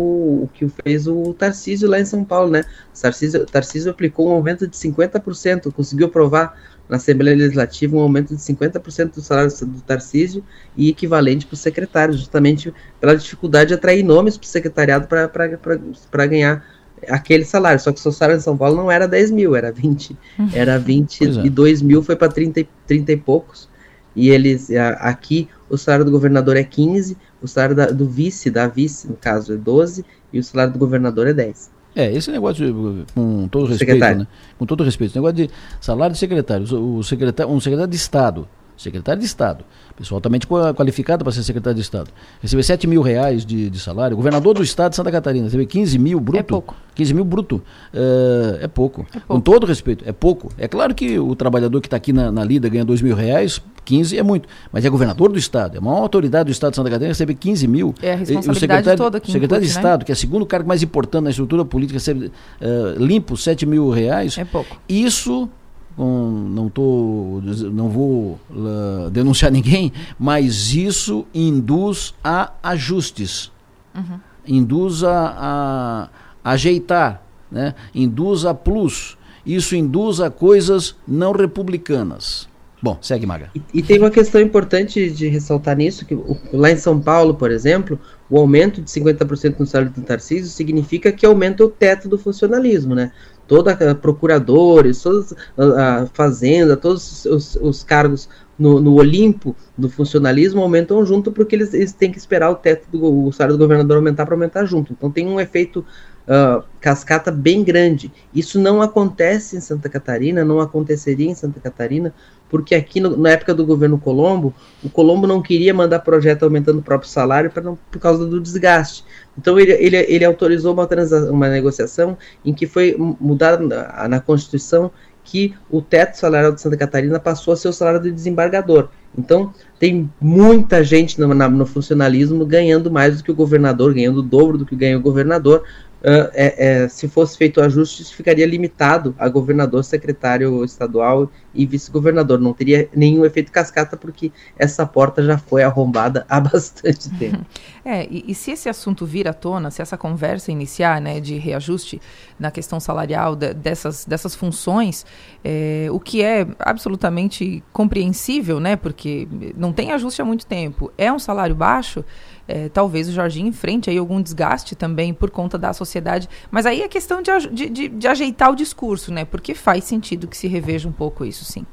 o, 0.45 0.51
que 0.55 0.69
fez 0.69 1.09
o 1.09 1.35
Tarcísio 1.35 1.89
lá 1.89 1.99
em 1.99 2.05
São 2.05 2.25
Paulo, 2.25 2.51
né? 2.51 2.65
O 2.97 3.01
Tarcísio, 3.01 3.43
o 3.43 3.47
Tarcísio 3.47 3.91
aplicou 3.91 4.29
um 4.29 4.33
aumento 4.33 4.67
de 4.67 4.77
50%, 4.77 5.73
conseguiu 5.73 6.07
aprovar 6.07 6.57
na 6.89 6.99
Assembleia 6.99 7.37
Legislativa 7.37 7.97
um 7.97 8.01
aumento 8.01 8.35
de 8.35 8.41
50% 8.41 9.15
do 9.15 9.21
salário 9.21 9.51
do 9.51 9.81
Tarcísio 9.81 10.45
e 10.77 10.89
equivalente 10.89 11.45
para 11.45 11.55
o 11.55 11.57
secretário, 11.57 12.15
justamente 12.15 12.73
pela 13.01 13.17
dificuldade 13.17 13.69
de 13.69 13.75
atrair 13.75 14.05
nomes 14.05 14.37
para 14.37 14.45
o 14.45 14.49
secretariado 14.49 15.09
para 15.09 16.27
ganhar 16.27 16.65
aquele 17.09 17.45
salário. 17.45 17.81
Só 17.81 17.91
que 17.91 17.99
o 17.99 18.03
seu 18.03 18.13
salário 18.13 18.39
em 18.39 18.43
São 18.43 18.57
Paulo 18.57 18.77
não 18.77 18.89
era 18.89 19.09
10 19.09 19.33
mil, 19.33 19.57
era 19.57 19.73
20. 19.73 20.17
Uhum. 20.39 20.49
Era 20.55 20.79
22 20.79 21.81
é. 21.81 21.85
mil, 21.85 22.05
foi 22.05 22.15
para 22.15 22.29
30, 22.29 22.65
30 22.87 23.13
e 23.13 23.17
poucos 23.17 23.69
e 24.17 24.31
eles 24.31 24.71
aqui 24.99 25.49
o 25.69 25.77
salário 25.77 26.05
do 26.05 26.11
governador 26.11 26.57
é 26.57 26.65
15, 26.65 27.17
o 27.43 27.47
salário 27.47 27.77
da, 27.77 27.87
do 27.87 28.07
vice, 28.07 28.51
da 28.51 28.67
vice, 28.67 29.09
no 29.09 29.17
caso, 29.17 29.53
é 29.53 29.57
12, 29.57 30.05
e 30.33 30.39
o 30.39 30.43
salário 30.43 30.73
do 30.73 30.79
governador 30.79 31.27
é 31.27 31.33
10. 31.33 31.71
É, 31.95 32.13
esse 32.13 32.31
negócio, 32.31 32.67
de, 32.67 33.13
com 33.15 33.49
todo 33.49 33.67
respeito, 33.67 34.01
né? 34.01 34.27
com 34.59 34.67
todo 34.67 34.85
respeito, 34.85 35.11
esse 35.11 35.19
negócio 35.19 35.37
de 35.37 35.51
salário 35.81 36.13
de 36.13 36.19
secretário, 36.19 36.67
o 36.79 37.03
secretário, 37.03 37.53
um 37.53 37.61
secretário 37.61 37.91
de 37.91 37.97
Estado, 37.97 38.49
secretário 38.77 39.21
de 39.21 39.27
Estado, 39.27 39.65
pessoa 39.97 40.19
altamente 40.19 40.47
qualificada 40.47 41.25
para 41.25 41.33
ser 41.33 41.43
secretário 41.43 41.75
de 41.75 41.81
Estado, 41.81 42.11
receber 42.41 42.63
7 42.63 42.87
mil 42.87 43.03
reais 43.03 43.45
de, 43.45 43.71
de 43.71 43.79
salário, 43.79 44.15
o 44.15 44.17
governador 44.17 44.55
do 44.55 44.63
Estado 44.63 44.91
de 44.91 44.97
Santa 44.97 45.11
Catarina 45.11 45.47
receber 45.47 45.67
15 45.67 45.99
mil 45.99 46.21
bruto. 46.21 46.39
É 46.39 46.43
pouco. 46.43 46.77
15 46.95 47.15
mil 47.15 47.25
bruto. 47.25 47.63
É, 47.93 48.65
é, 48.65 48.69
pouco. 48.69 49.03
é, 49.11 49.21
pouco. 49.21 49.27
Com 49.29 49.41
todo 49.41 49.67
respeito, 49.67 50.05
é 50.07 50.13
pouco. 50.13 50.51
É 50.59 50.67
claro 50.67 50.95
que 50.95 51.19
o 51.19 51.35
trabalhador 51.35 51.81
que 51.81 51.87
está 51.87 51.97
aqui 51.97 52.13
na, 52.13 52.31
na 52.33 52.45
lida 52.45 52.69
ganha 52.69 52.85
2 52.85 53.03
mil 53.03 53.15
reais, 53.15 53.61
15 53.85 54.19
é 54.19 54.23
muito. 54.23 54.49
Mas 54.73 54.85
é 54.85 54.91
governador 54.91 55.31
do 55.31 55.39
Estado, 55.39 55.77
é 55.77 55.79
a 55.79 55.81
maior 55.81 55.99
autoridade 55.99 56.47
do 56.47 56.53
Estado 56.53 56.73
de 56.73 56.77
Santa 56.77 56.91
Catarina, 56.91 57.09
recebe 57.09 57.35
15 57.35 57.67
mil. 57.69 57.95
É 58.03 58.13
a 58.13 58.17
responsabilidade 58.17 58.51
o 58.51 58.61
secretário, 58.61 58.99
toda 58.99 59.19
aqui 59.19 59.33
secretário 59.33 59.65
de 59.65 59.73
né? 59.73 59.77
Estado, 59.79 60.05
que 60.05 60.13
é 60.13 60.15
o 60.15 60.17
segundo 60.17 60.47
cargo 60.47 60.69
mais 60.69 60.83
importante 60.83 61.25
na 61.25 61.31
estrutura 61.31 61.65
política, 61.65 61.99
recebe 61.99 62.27
uh, 62.27 63.03
limpo 63.03 63.37
7 63.37 63.67
mil 63.67 63.91
reais. 63.91 64.37
É 64.39 64.45
pouco. 64.45 64.77
Isso 64.89 65.49
com, 65.97 66.49
não 66.51 66.69
tô, 66.69 67.41
não 67.73 67.89
vou 67.89 68.39
uh, 68.51 69.11
denunciar 69.11 69.51
ninguém, 69.51 69.93
mas 70.19 70.75
isso 70.75 71.27
induz 71.35 72.15
a 72.23 72.53
ajustes, 72.63 73.51
uhum. 73.95 74.21
induz 74.47 75.03
a, 75.03 76.09
a, 76.45 76.53
ajeitar, 76.53 77.23
né? 77.51 77.75
induz 77.95 78.45
a 78.45 78.53
plus, 78.53 79.17
isso 79.45 79.75
induz 79.75 80.21
a 80.21 80.31
coisas 80.31 80.95
não 81.09 81.33
republicanas. 81.33 82.49
Bom, 82.87 82.99
segue, 83.03 83.27
Maga. 83.27 83.51
E, 83.53 83.61
e, 83.75 83.83
tem 83.83 83.99
uma 83.99 84.13
questão 84.13 84.41
importante 84.41 85.11
de 85.11 85.27
ressaltar 85.27 85.77
nisso, 85.77 86.07
que 86.07 86.15
o, 86.15 86.39
lá 86.53 86.71
em 86.71 86.77
São 86.77 87.01
Paulo, 87.01 87.35
por 87.35 87.51
exemplo, 87.51 87.99
o 88.31 88.39
aumento 88.39 88.81
de 88.81 88.89
50% 88.89 89.59
no 89.59 89.67
salário 89.67 89.93
do 89.93 90.03
Tarcísio 90.03 90.49
significa 90.49 91.11
que 91.11 91.27
aumenta 91.27 91.65
o 91.65 91.69
teto 91.69 92.09
do 92.09 92.17
funcionalismo, 92.17 92.95
né? 92.95 93.11
toda 93.47 93.73
a 93.73 93.95
procuradores, 93.95 95.03
toda 95.03 95.25
a 95.57 96.07
fazenda, 96.07 96.77
todos 96.77 97.25
os, 97.25 97.57
os 97.57 97.83
cargos 97.83 98.29
no, 98.59 98.81
no, 98.81 98.95
Olimpo 98.95 99.55
do 99.77 99.89
funcionalismo 99.89 100.63
aumentam 100.63 101.05
junto 101.05 101.31
porque 101.31 101.55
eles, 101.55 101.75
eles 101.75 101.93
têm 101.93 102.11
que 102.11 102.19
esperar 102.19 102.51
o 102.51 102.55
teto 102.55 102.89
do 102.91 103.27
o 103.27 103.33
salário 103.33 103.57
do 103.57 103.63
governador 103.63 103.97
aumentar 103.97 104.25
para 104.25 104.35
aumentar 104.35 104.65
junto. 104.65 104.93
Então 104.93 105.11
tem 105.11 105.27
um 105.27 105.41
efeito 105.41 105.85
uh, 106.27 106.63
cascata 106.81 107.31
bem 107.31 107.63
grande. 107.65 108.13
Isso 108.35 108.61
não 108.61 108.83
acontece 108.83 109.57
em 109.57 109.61
Santa 109.61 109.89
Catarina, 109.89 110.45
não 110.45 110.61
aconteceria 110.61 111.31
em 111.31 111.35
Santa 111.35 111.61
Catarina, 111.61 112.13
porque 112.49 112.75
aqui 112.75 113.01
no, 113.01 113.17
na 113.17 113.31
época 113.31 113.55
do 113.55 113.67
governo 113.67 113.99
Colombo, 113.99 114.55
o 114.83 114.89
Colombo 114.89 115.27
não 115.27 115.43
queria 115.43 115.75
mandar 115.75 116.01
projeto 116.01 116.45
aumentando 116.45 116.79
o 116.79 116.83
próprio 116.83 117.11
salário 117.11 117.51
não, 117.63 117.79
por 117.91 117.99
causa 117.99 118.27
do 118.27 118.41
desgaste. 118.41 119.05
Então 119.37 119.59
ele, 119.59 119.73
ele, 119.73 119.97
ele 119.97 120.25
autorizou 120.25 120.73
uma, 120.73 120.89
uma 121.31 121.49
negociação 121.49 122.17
em 122.45 122.53
que 122.53 122.67
foi 122.67 122.95
mudada 122.99 123.63
na, 123.63 124.09
na 124.09 124.21
Constituição 124.21 124.91
que 125.27 125.55
o 125.69 125.83
teto 125.83 126.17
salarial 126.17 126.53
de 126.53 126.61
Santa 126.61 126.77
Catarina 126.77 127.19
passou 127.19 127.53
a 127.53 127.57
ser 127.57 127.69
o 127.69 127.73
salário 127.73 128.01
do 128.01 128.13
desembargador. 128.13 128.89
Então, 129.19 129.53
tem 129.79 130.11
muita 130.21 130.85
gente 130.85 131.21
no, 131.21 131.35
na, 131.35 131.49
no 131.49 131.67
funcionalismo 131.67 132.47
ganhando 132.47 132.91
mais 132.91 133.17
do 133.17 133.25
que 133.25 133.31
o 133.31 133.35
governador, 133.35 133.93
ganhando 133.93 134.19
o 134.19 134.23
dobro 134.23 134.57
do 134.57 134.65
que 134.65 134.77
ganha 134.77 134.97
o 134.97 135.01
governador, 135.01 135.65
uh, 136.03 136.31
é, 136.35 136.83
é, 136.85 136.89
se 136.89 137.09
fosse 137.09 137.37
feito 137.37 137.61
o 137.61 137.63
ajuste, 137.63 138.05
ficaria 138.15 138.47
limitado 138.47 139.15
a 139.19 139.29
governador, 139.29 139.85
secretário 139.85 140.65
estadual 140.65 141.31
e 141.55 141.67
vice-governador. 141.67 142.39
Não 142.39 142.53
teria 142.53 142.89
nenhum 142.95 143.25
efeito 143.25 143.51
cascata, 143.51 143.97
porque 143.97 144.31
essa 144.59 144.87
porta 144.87 145.23
já 145.23 145.39
foi 145.39 145.63
arrombada 145.63 146.25
há 146.29 146.39
bastante 146.41 147.11
tempo. 147.19 147.45
É, 147.85 148.07
e, 148.11 148.25
e, 148.29 148.35
se 148.35 148.51
esse 148.51 148.69
assunto 148.69 149.07
vir 149.07 149.29
à 149.29 149.33
tona, 149.33 149.71
se 149.71 149.81
essa 149.81 149.97
conversa 149.97 150.51
iniciar 150.51 151.01
né, 151.01 151.21
de 151.21 151.37
reajuste 151.39 152.01
na 152.39 152.51
questão 152.51 152.81
salarial 152.81 153.37
de, 153.37 153.55
dessas, 153.55 154.05
dessas 154.05 154.35
funções, 154.35 155.07
é, 155.45 155.87
o 155.91 156.01
que 156.01 156.23
é 156.23 156.47
absolutamente 156.59 157.63
compreensível, 157.73 158.61
né, 158.61 158.77
porque 158.77 159.29
não 159.57 159.73
tem 159.73 159.93
ajuste 159.93 160.21
há 160.21 160.25
muito 160.25 160.47
tempo, 160.47 160.93
é 160.99 161.13
um 161.13 161.19
salário 161.19 161.55
baixo 161.55 162.05
é, 162.49 162.69
talvez 162.69 163.09
o 163.09 163.13
Jorginho 163.13 163.49
enfrente 163.49 163.91
aí 163.91 163.99
algum 163.99 164.21
desgaste 164.21 164.75
também 164.75 165.13
por 165.13 165.31
conta 165.31 165.59
da 165.59 165.73
sociedade. 165.73 166.29
Mas 166.51 166.67
aí 166.67 166.83
é 166.83 166.89
questão 166.89 167.23
de, 167.23 167.31
de, 167.51 167.69
de, 167.69 167.89
de 167.89 168.09
ajeitar 168.09 168.51
o 168.51 168.57
discurso, 168.57 169.13
né? 169.13 169.25
Porque 169.25 169.55
faz 169.55 169.85
sentido 169.85 170.27
que 170.27 170.37
se 170.37 170.47
reveja 170.47 170.89
um 170.89 170.93
pouco 170.93 171.25
isso, 171.25 171.45
sim. 171.45 171.67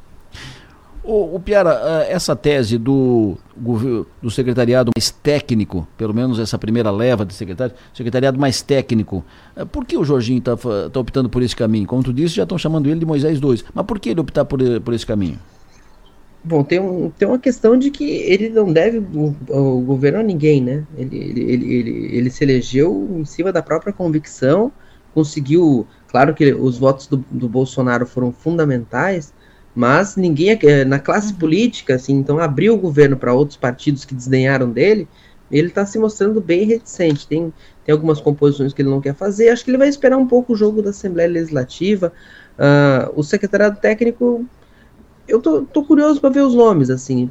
O, 1.03 1.35
o 1.35 1.39
Piara, 1.39 1.81
eh, 1.83 2.13
essa 2.13 2.33
tese 2.33 2.77
do, 2.77 3.37
do 4.21 4.31
secretariado 4.31 4.89
mais 4.95 5.11
técnico, 5.11 5.85
pelo 5.97 6.13
menos 6.13 6.39
essa 6.39 6.57
primeira 6.57 6.89
leva 6.91 7.25
de 7.25 7.33
secretário, 7.33 7.75
secretariado 7.93 8.39
mais 8.39 8.61
técnico, 8.61 9.23
eh, 9.53 9.65
por 9.65 9.83
que 9.83 9.97
o 9.97 10.05
Jorginho 10.05 10.39
está 10.39 10.55
tá 10.55 10.99
optando 10.99 11.29
por 11.29 11.43
esse 11.43 11.55
caminho? 11.55 11.85
Como 11.85 12.01
tu 12.01 12.13
disse, 12.13 12.35
já 12.35 12.43
estão 12.43 12.57
chamando 12.57 12.87
ele 12.87 13.01
de 13.01 13.05
Moisés 13.05 13.37
2, 13.41 13.65
mas 13.73 13.85
por 13.85 13.99
que 13.99 14.11
ele 14.11 14.21
optar 14.21 14.45
por, 14.45 14.59
por 14.79 14.93
esse 14.93 15.05
caminho? 15.05 15.37
Bom, 16.43 16.63
tem, 16.63 16.79
um, 16.79 17.09
tem 17.09 17.27
uma 17.27 17.39
questão 17.39 17.77
de 17.77 17.89
que 17.89 18.03
ele 18.03 18.49
não 18.49 18.71
deve 18.71 18.97
o, 18.97 19.35
o 19.49 19.81
governo 19.81 20.19
a 20.19 20.23
ninguém, 20.23 20.61
né? 20.61 20.85
Ele, 20.97 21.17
ele, 21.17 21.41
ele, 21.41 21.73
ele, 21.73 22.17
ele 22.17 22.29
se 22.29 22.43
elegeu 22.43 23.09
em 23.15 23.23
cima 23.23 23.51
da 23.51 23.61
própria 23.61 23.93
convicção, 23.93 24.71
conseguiu. 25.13 25.87
Claro 26.07 26.33
que 26.33 26.53
os 26.53 26.77
votos 26.77 27.07
do, 27.07 27.23
do 27.31 27.47
Bolsonaro 27.47 28.05
foram 28.05 28.31
fundamentais, 28.31 29.33
mas 29.73 30.17
ninguém 30.17 30.59
é, 30.63 30.83
na 30.83 30.99
classe 30.99 31.31
uhum. 31.31 31.39
política, 31.39 31.95
assim, 31.95 32.13
então 32.13 32.37
abriu 32.39 32.73
o 32.73 32.77
governo 32.77 33.15
para 33.15 33.33
outros 33.33 33.57
partidos 33.57 34.03
que 34.03 34.13
desdenharam 34.13 34.69
dele, 34.69 35.07
ele 35.49 35.67
está 35.67 35.85
se 35.85 35.97
mostrando 35.97 36.41
bem 36.41 36.65
reticente. 36.65 37.27
Tem, 37.27 37.53
tem 37.85 37.93
algumas 37.93 38.19
composições 38.19 38.73
que 38.73 38.81
ele 38.81 38.89
não 38.89 38.99
quer 38.99 39.15
fazer. 39.15 39.49
Acho 39.49 39.63
que 39.63 39.71
ele 39.71 39.77
vai 39.77 39.87
esperar 39.87 40.17
um 40.17 40.27
pouco 40.27 40.53
o 40.53 40.55
jogo 40.55 40.81
da 40.81 40.89
Assembleia 40.89 41.29
Legislativa. 41.29 42.11
Uh, 42.57 43.13
o 43.15 43.23
secretariado 43.23 43.79
técnico, 43.79 44.45
eu 45.27 45.41
tô, 45.41 45.61
tô 45.61 45.83
curioso 45.83 46.19
para 46.19 46.29
ver 46.29 46.41
os 46.41 46.53
nomes, 46.53 46.89
assim. 46.89 47.29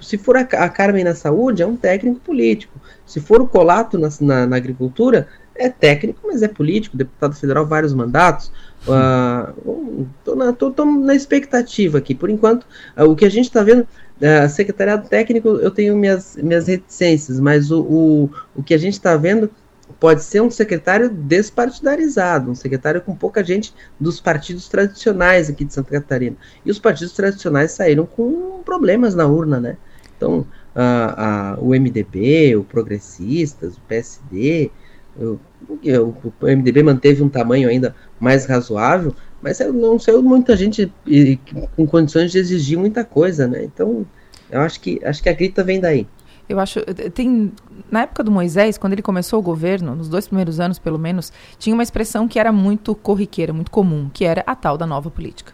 se 0.00 0.16
for 0.16 0.36
a, 0.36 0.40
a, 0.40 0.68
Carmen 0.68 1.04
na 1.04 1.14
saúde, 1.14 1.62
é 1.62 1.66
um 1.66 1.76
técnico 1.76 2.20
político. 2.20 2.80
Se 3.04 3.20
for 3.20 3.40
o 3.40 3.46
Colato 3.46 3.98
na, 3.98 4.08
na, 4.20 4.46
na 4.46 4.56
agricultura, 4.56 5.28
é 5.54 5.68
técnico, 5.68 6.20
mas 6.24 6.42
é 6.42 6.48
político, 6.48 6.96
deputado 6.96 7.34
federal, 7.34 7.66
vários 7.66 7.92
mandatos. 7.94 8.50
Uh, 8.86 10.06
tô, 10.24 10.34
na, 10.34 10.52
tô, 10.52 10.70
tô, 10.70 10.84
na 10.84 11.14
expectativa 11.14 11.98
aqui. 11.98 12.14
Por 12.14 12.30
enquanto, 12.30 12.64
uh, 12.96 13.04
o 13.04 13.16
que 13.16 13.24
a 13.24 13.30
gente 13.30 13.46
está 13.46 13.62
vendo, 13.62 13.82
uh, 13.82 14.48
secretariado 14.48 15.08
técnico, 15.08 15.48
eu 15.48 15.70
tenho 15.70 15.96
minhas, 15.96 16.36
minhas 16.36 16.66
reticências, 16.66 17.40
mas 17.40 17.70
o, 17.70 17.82
o, 17.82 18.30
o 18.54 18.62
que 18.62 18.74
a 18.74 18.78
gente 18.78 18.94
está 18.94 19.16
vendo 19.16 19.50
pode 19.98 20.22
ser 20.22 20.40
um 20.42 20.50
secretário 20.50 21.08
despartidarizado, 21.08 22.50
um 22.50 22.54
secretário 22.54 23.00
com 23.00 23.14
pouca 23.14 23.42
gente 23.42 23.74
dos 23.98 24.20
partidos 24.20 24.68
tradicionais 24.68 25.48
aqui 25.48 25.64
de 25.64 25.72
Santa 25.72 25.90
Catarina. 25.92 26.36
E 26.64 26.70
os 26.70 26.78
partidos 26.78 27.12
tradicionais 27.14 27.72
saíram 27.72 28.04
com 28.04 28.60
problemas 28.64 29.14
na 29.14 29.26
urna, 29.26 29.60
né? 29.60 29.76
Então, 30.16 30.46
o 31.58 31.68
MDB, 31.70 32.56
o 32.56 32.64
Progressistas, 32.64 33.76
o 33.76 33.80
PSD, 33.82 34.70
o, 35.18 35.38
o 36.40 36.46
MDB 36.46 36.82
manteve 36.82 37.22
um 37.22 37.28
tamanho 37.28 37.68
ainda 37.68 37.94
mais 38.20 38.44
razoável, 38.44 39.14
mas 39.40 39.58
não 39.60 39.98
saiu 39.98 40.22
muita 40.22 40.56
gente 40.56 40.92
com 41.74 41.86
condições 41.86 42.32
de 42.32 42.38
exigir 42.38 42.78
muita 42.78 43.04
coisa, 43.04 43.46
né? 43.46 43.64
Então, 43.64 44.06
eu 44.50 44.60
acho 44.60 44.80
que 44.80 45.00
acho 45.04 45.22
que 45.22 45.28
a 45.28 45.32
grita 45.32 45.64
vem 45.64 45.80
daí. 45.80 46.06
Eu 46.48 46.60
acho 46.60 46.80
tem 47.12 47.52
na 47.90 48.02
época 48.02 48.22
do 48.22 48.30
Moisés, 48.30 48.78
quando 48.78 48.92
ele 48.92 49.02
começou 49.02 49.38
o 49.38 49.42
governo, 49.42 49.94
nos 49.94 50.08
dois 50.08 50.26
primeiros 50.26 50.60
anos 50.60 50.78
pelo 50.78 50.98
menos, 50.98 51.32
tinha 51.58 51.74
uma 51.74 51.82
expressão 51.82 52.26
que 52.26 52.38
era 52.38 52.52
muito 52.52 52.94
corriqueira, 52.94 53.52
muito 53.52 53.70
comum, 53.70 54.10
que 54.12 54.24
era 54.24 54.42
a 54.46 54.54
tal 54.54 54.76
da 54.76 54.86
nova 54.86 55.10
política. 55.10 55.52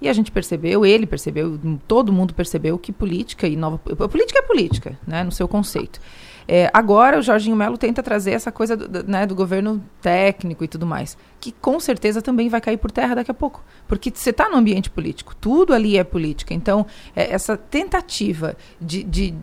E 0.00 0.08
a 0.08 0.12
gente 0.12 0.32
percebeu, 0.32 0.84
ele 0.84 1.06
percebeu, 1.06 1.60
todo 1.86 2.12
mundo 2.12 2.34
percebeu 2.34 2.76
que 2.76 2.92
política 2.92 3.46
e 3.46 3.54
nova 3.54 3.78
política 3.78 4.40
é 4.40 4.42
política, 4.42 4.98
né, 5.06 5.22
no 5.22 5.30
seu 5.30 5.46
conceito. 5.46 6.00
É, 6.48 6.68
agora 6.72 7.20
o 7.20 7.22
Jorginho 7.22 7.54
Melo 7.54 7.78
tenta 7.78 8.02
trazer 8.02 8.32
essa 8.32 8.50
coisa 8.50 8.76
do, 8.76 9.04
né, 9.04 9.26
do 9.26 9.34
governo 9.34 9.80
técnico 10.00 10.64
e 10.64 10.68
tudo 10.68 10.84
mais, 10.84 11.16
que 11.40 11.52
com 11.52 11.78
certeza 11.78 12.20
também 12.20 12.48
vai 12.48 12.60
cair 12.60 12.78
por 12.78 12.90
terra 12.90 13.14
daqui 13.14 13.30
a 13.30 13.34
pouco, 13.34 13.62
porque 13.86 14.10
você 14.12 14.30
está 14.30 14.48
no 14.48 14.56
ambiente 14.56 14.90
político, 14.90 15.36
tudo 15.40 15.72
ali 15.72 15.96
é 15.96 16.02
política. 16.02 16.52
Então, 16.52 16.84
é, 17.14 17.32
essa 17.32 17.56
tentativa 17.56 18.56
de, 18.80 19.04
de 19.04 19.34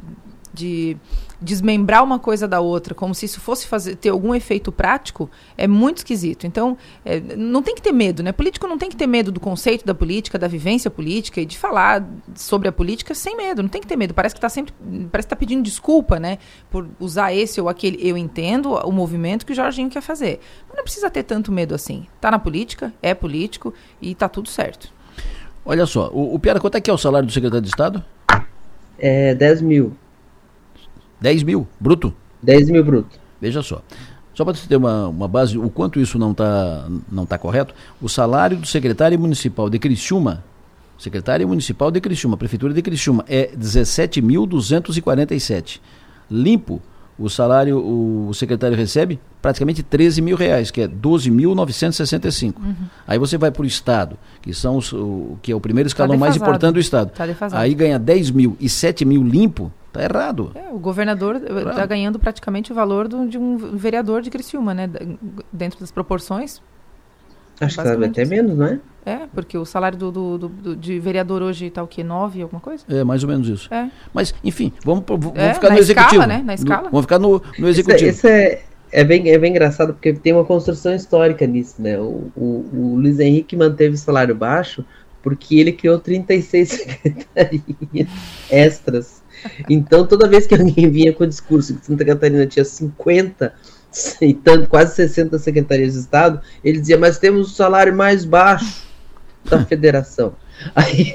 de 0.53 0.97
desmembrar 1.41 2.03
uma 2.03 2.19
coisa 2.19 2.47
da 2.47 2.59
outra, 2.59 2.93
como 2.93 3.15
se 3.15 3.25
isso 3.25 3.39
fosse 3.39 3.65
fazer, 3.65 3.95
ter 3.95 4.09
algum 4.09 4.35
efeito 4.35 4.71
prático, 4.71 5.29
é 5.57 5.67
muito 5.67 5.99
esquisito. 5.99 6.45
Então, 6.45 6.77
é, 7.05 7.19
não 7.37 7.63
tem 7.63 7.75
que 7.75 7.81
ter 7.81 7.93
medo, 7.93 8.21
né? 8.21 8.31
Político 8.31 8.67
não 8.67 8.77
tem 8.77 8.89
que 8.89 8.95
ter 8.95 9.07
medo 9.07 9.31
do 9.31 9.39
conceito 9.39 9.85
da 9.85 9.95
política, 9.95 10.37
da 10.37 10.47
vivência 10.47 10.91
política 10.91 11.39
e 11.39 11.45
de 11.45 11.57
falar 11.57 12.05
sobre 12.35 12.67
a 12.67 12.71
política 12.71 13.15
sem 13.15 13.37
medo. 13.37 13.61
Não 13.61 13.69
tem 13.69 13.79
que 13.79 13.87
ter 13.87 13.95
medo. 13.95 14.13
Parece 14.13 14.35
que 14.35 14.39
está 14.39 14.49
sempre, 14.49 14.73
parece 15.11 15.27
que 15.27 15.29
tá 15.29 15.35
pedindo 15.35 15.63
desculpa, 15.63 16.19
né, 16.19 16.39
por 16.69 16.87
usar 16.99 17.33
esse 17.33 17.61
ou 17.61 17.69
aquele. 17.69 17.97
Eu 18.05 18.17
entendo 18.17 18.73
o 18.73 18.91
movimento 18.91 19.45
que 19.45 19.53
o 19.53 19.55
Jorginho 19.55 19.89
quer 19.89 20.01
fazer, 20.01 20.39
mas 20.67 20.75
não 20.75 20.83
precisa 20.83 21.09
ter 21.09 21.23
tanto 21.23 21.51
medo 21.51 21.73
assim. 21.73 22.05
Tá 22.19 22.29
na 22.29 22.39
política, 22.39 22.93
é 23.01 23.13
político 23.13 23.73
e 24.01 24.13
tá 24.13 24.27
tudo 24.27 24.49
certo. 24.49 24.91
Olha 25.65 25.85
só, 25.85 26.09
o, 26.11 26.35
o 26.35 26.39
Piara, 26.39 26.59
quanto 26.59 26.75
é 26.75 26.81
que 26.81 26.89
é 26.89 26.93
o 26.93 26.97
salário 26.97 27.27
do 27.27 27.31
secretário 27.31 27.61
de 27.61 27.69
Estado? 27.69 28.03
É 28.97 29.33
10 29.33 29.61
mil. 29.61 29.95
10 31.21 31.43
mil, 31.43 31.67
bruto? 31.79 32.13
10 32.41 32.69
mil 32.69 32.83
bruto. 32.83 33.19
Veja 33.41 33.61
só. 33.61 33.81
Só 34.33 34.43
para 34.45 34.53
você 34.53 34.67
ter 34.67 34.77
uma, 34.77 35.07
uma 35.07 35.27
base, 35.27 35.57
o 35.57 35.69
quanto 35.69 35.99
isso 35.99 36.17
não 36.17 36.31
está 36.31 36.87
não 37.11 37.25
tá 37.25 37.37
correto, 37.37 37.75
o 38.01 38.07
salário 38.07 38.55
do 38.55 38.65
secretário 38.65 39.19
municipal 39.19 39.69
de 39.69 39.77
Criciúma, 39.77 40.45
secretário 40.97 41.45
municipal 41.47 41.91
de 41.91 41.99
Criciúma, 41.99 42.37
prefeitura 42.37 42.73
de 42.73 42.81
Criciúma, 42.81 43.25
é 43.27 43.51
17.247. 43.55 45.81
Limpo, 46.31 46.81
o 47.19 47.29
salário, 47.29 47.77
o 47.77 48.33
secretário 48.33 48.77
recebe 48.77 49.19
praticamente 49.41 49.83
13 49.83 50.21
mil 50.21 50.37
reais, 50.37 50.71
que 50.71 50.81
é 50.81 50.87
12.965. 50.87 52.53
Uhum. 52.57 52.75
Aí 53.05 53.19
você 53.19 53.37
vai 53.37 53.51
para 53.51 53.63
o 53.63 53.65
Estado, 53.65 54.17
que, 54.41 54.53
são 54.53 54.77
os, 54.77 54.93
o, 54.93 55.37
que 55.41 55.51
é 55.51 55.55
o 55.55 55.59
primeiro 55.59 55.87
escalão 55.87 56.15
tá 56.15 56.19
mais 56.19 56.37
importante 56.37 56.75
do 56.75 56.79
Estado. 56.79 57.11
Tá 57.11 57.25
Aí 57.51 57.73
ganha 57.73 57.99
10 57.99 58.31
mil 58.31 58.55
e 58.57 58.69
7 58.69 59.03
mil 59.03 59.21
limpo, 59.21 59.69
tá 59.91 60.03
errado. 60.03 60.51
É, 60.55 60.69
o 60.71 60.79
governador 60.79 61.35
está 61.35 61.73
tá 61.73 61.85
ganhando 61.85 62.19
praticamente 62.19 62.71
o 62.71 62.75
valor 62.75 63.07
do, 63.07 63.27
de 63.27 63.37
um 63.37 63.57
vereador 63.57 64.21
de 64.21 64.29
Criciúma, 64.29 64.73
né? 64.73 64.89
Dentro 65.51 65.79
das 65.79 65.91
proporções. 65.91 66.61
Acho 67.59 67.77
que 67.77 67.83
sabe 67.83 68.05
até 68.05 68.23
menos, 68.23 68.57
não 68.57 68.65
é? 68.65 68.79
É, 69.05 69.27
porque 69.33 69.57
o 69.57 69.65
salário 69.65 69.97
do, 69.97 70.11
do, 70.11 70.37
do, 70.37 70.49
do 70.49 70.75
de 70.75 70.99
vereador 70.99 71.41
hoje 71.41 71.65
está 71.65 71.83
o 71.83 71.87
quê? 71.87 72.03
9, 72.03 72.41
alguma 72.41 72.61
coisa? 72.61 72.85
É, 72.87 73.03
mais 73.03 73.23
ou 73.23 73.29
menos 73.29 73.47
isso. 73.47 73.73
É. 73.73 73.89
Mas, 74.13 74.33
enfim, 74.43 74.71
vamos, 74.83 75.03
vamos 75.07 75.33
é, 75.35 75.53
ficar 75.53 75.71
no 75.71 75.77
executivo. 75.77 76.25
Né? 76.25 76.41
Na 76.45 76.53
escala. 76.53 76.83
No, 76.83 76.91
vamos 76.91 77.05
ficar 77.05 77.19
no, 77.19 77.41
no 77.57 77.67
executivo. 77.67 78.09
Isso, 78.09 78.27
é, 78.27 78.53
isso 78.53 78.63
é, 78.91 79.01
é, 79.01 79.03
bem, 79.03 79.29
é 79.29 79.37
bem 79.37 79.51
engraçado, 79.51 79.93
porque 79.93 80.13
tem 80.13 80.31
uma 80.31 80.45
construção 80.45 80.93
histórica 80.93 81.45
nisso, 81.45 81.81
né? 81.81 81.97
O, 81.97 82.31
o, 82.35 82.69
o 82.71 82.95
Luiz 82.97 83.19
Henrique 83.19 83.55
manteve 83.57 83.95
o 83.95 83.97
salário 83.97 84.35
baixo 84.35 84.85
porque 85.21 85.59
ele 85.59 85.71
criou 85.71 85.99
36 85.99 86.69
secretarias 86.69 88.07
extras. 88.49 89.18
Então, 89.69 90.05
toda 90.05 90.27
vez 90.27 90.45
que 90.47 90.55
alguém 90.55 90.89
vinha 90.89 91.13
com 91.13 91.23
o 91.23 91.27
discurso 91.27 91.75
que 91.75 91.85
Santa 91.85 92.05
Catarina 92.05 92.45
tinha 92.45 92.65
50 92.65 93.53
e 94.21 94.33
tanto, 94.33 94.67
quase 94.67 94.95
60 94.95 95.39
secretarias 95.39 95.93
de 95.93 95.99
Estado, 95.99 96.41
ele 96.63 96.79
dizia, 96.79 96.97
mas 96.97 97.17
temos 97.17 97.51
o 97.51 97.55
salário 97.55 97.95
mais 97.95 98.23
baixo 98.23 98.83
da 99.45 99.65
federação. 99.65 100.35
Aí, 100.75 101.13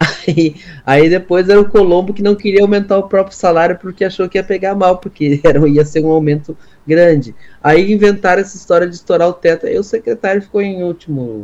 aí, 0.00 0.56
aí, 0.84 1.08
depois 1.08 1.48
era 1.48 1.60
o 1.60 1.68
Colombo 1.68 2.12
que 2.12 2.22
não 2.22 2.34
queria 2.34 2.62
aumentar 2.62 2.98
o 2.98 3.08
próprio 3.08 3.36
salário 3.36 3.78
porque 3.78 4.04
achou 4.04 4.28
que 4.28 4.38
ia 4.38 4.44
pegar 4.44 4.74
mal, 4.74 4.98
porque 4.98 5.40
era, 5.44 5.66
ia 5.68 5.84
ser 5.84 6.04
um 6.04 6.10
aumento 6.10 6.56
grande. 6.86 7.34
Aí 7.62 7.92
inventaram 7.92 8.40
essa 8.40 8.56
história 8.56 8.88
de 8.88 8.94
estourar 8.94 9.28
o 9.28 9.32
teto, 9.32 9.66
aí 9.66 9.78
o 9.78 9.82
secretário 9.82 10.40
ficou 10.40 10.60
em 10.60 10.82
último. 10.82 11.42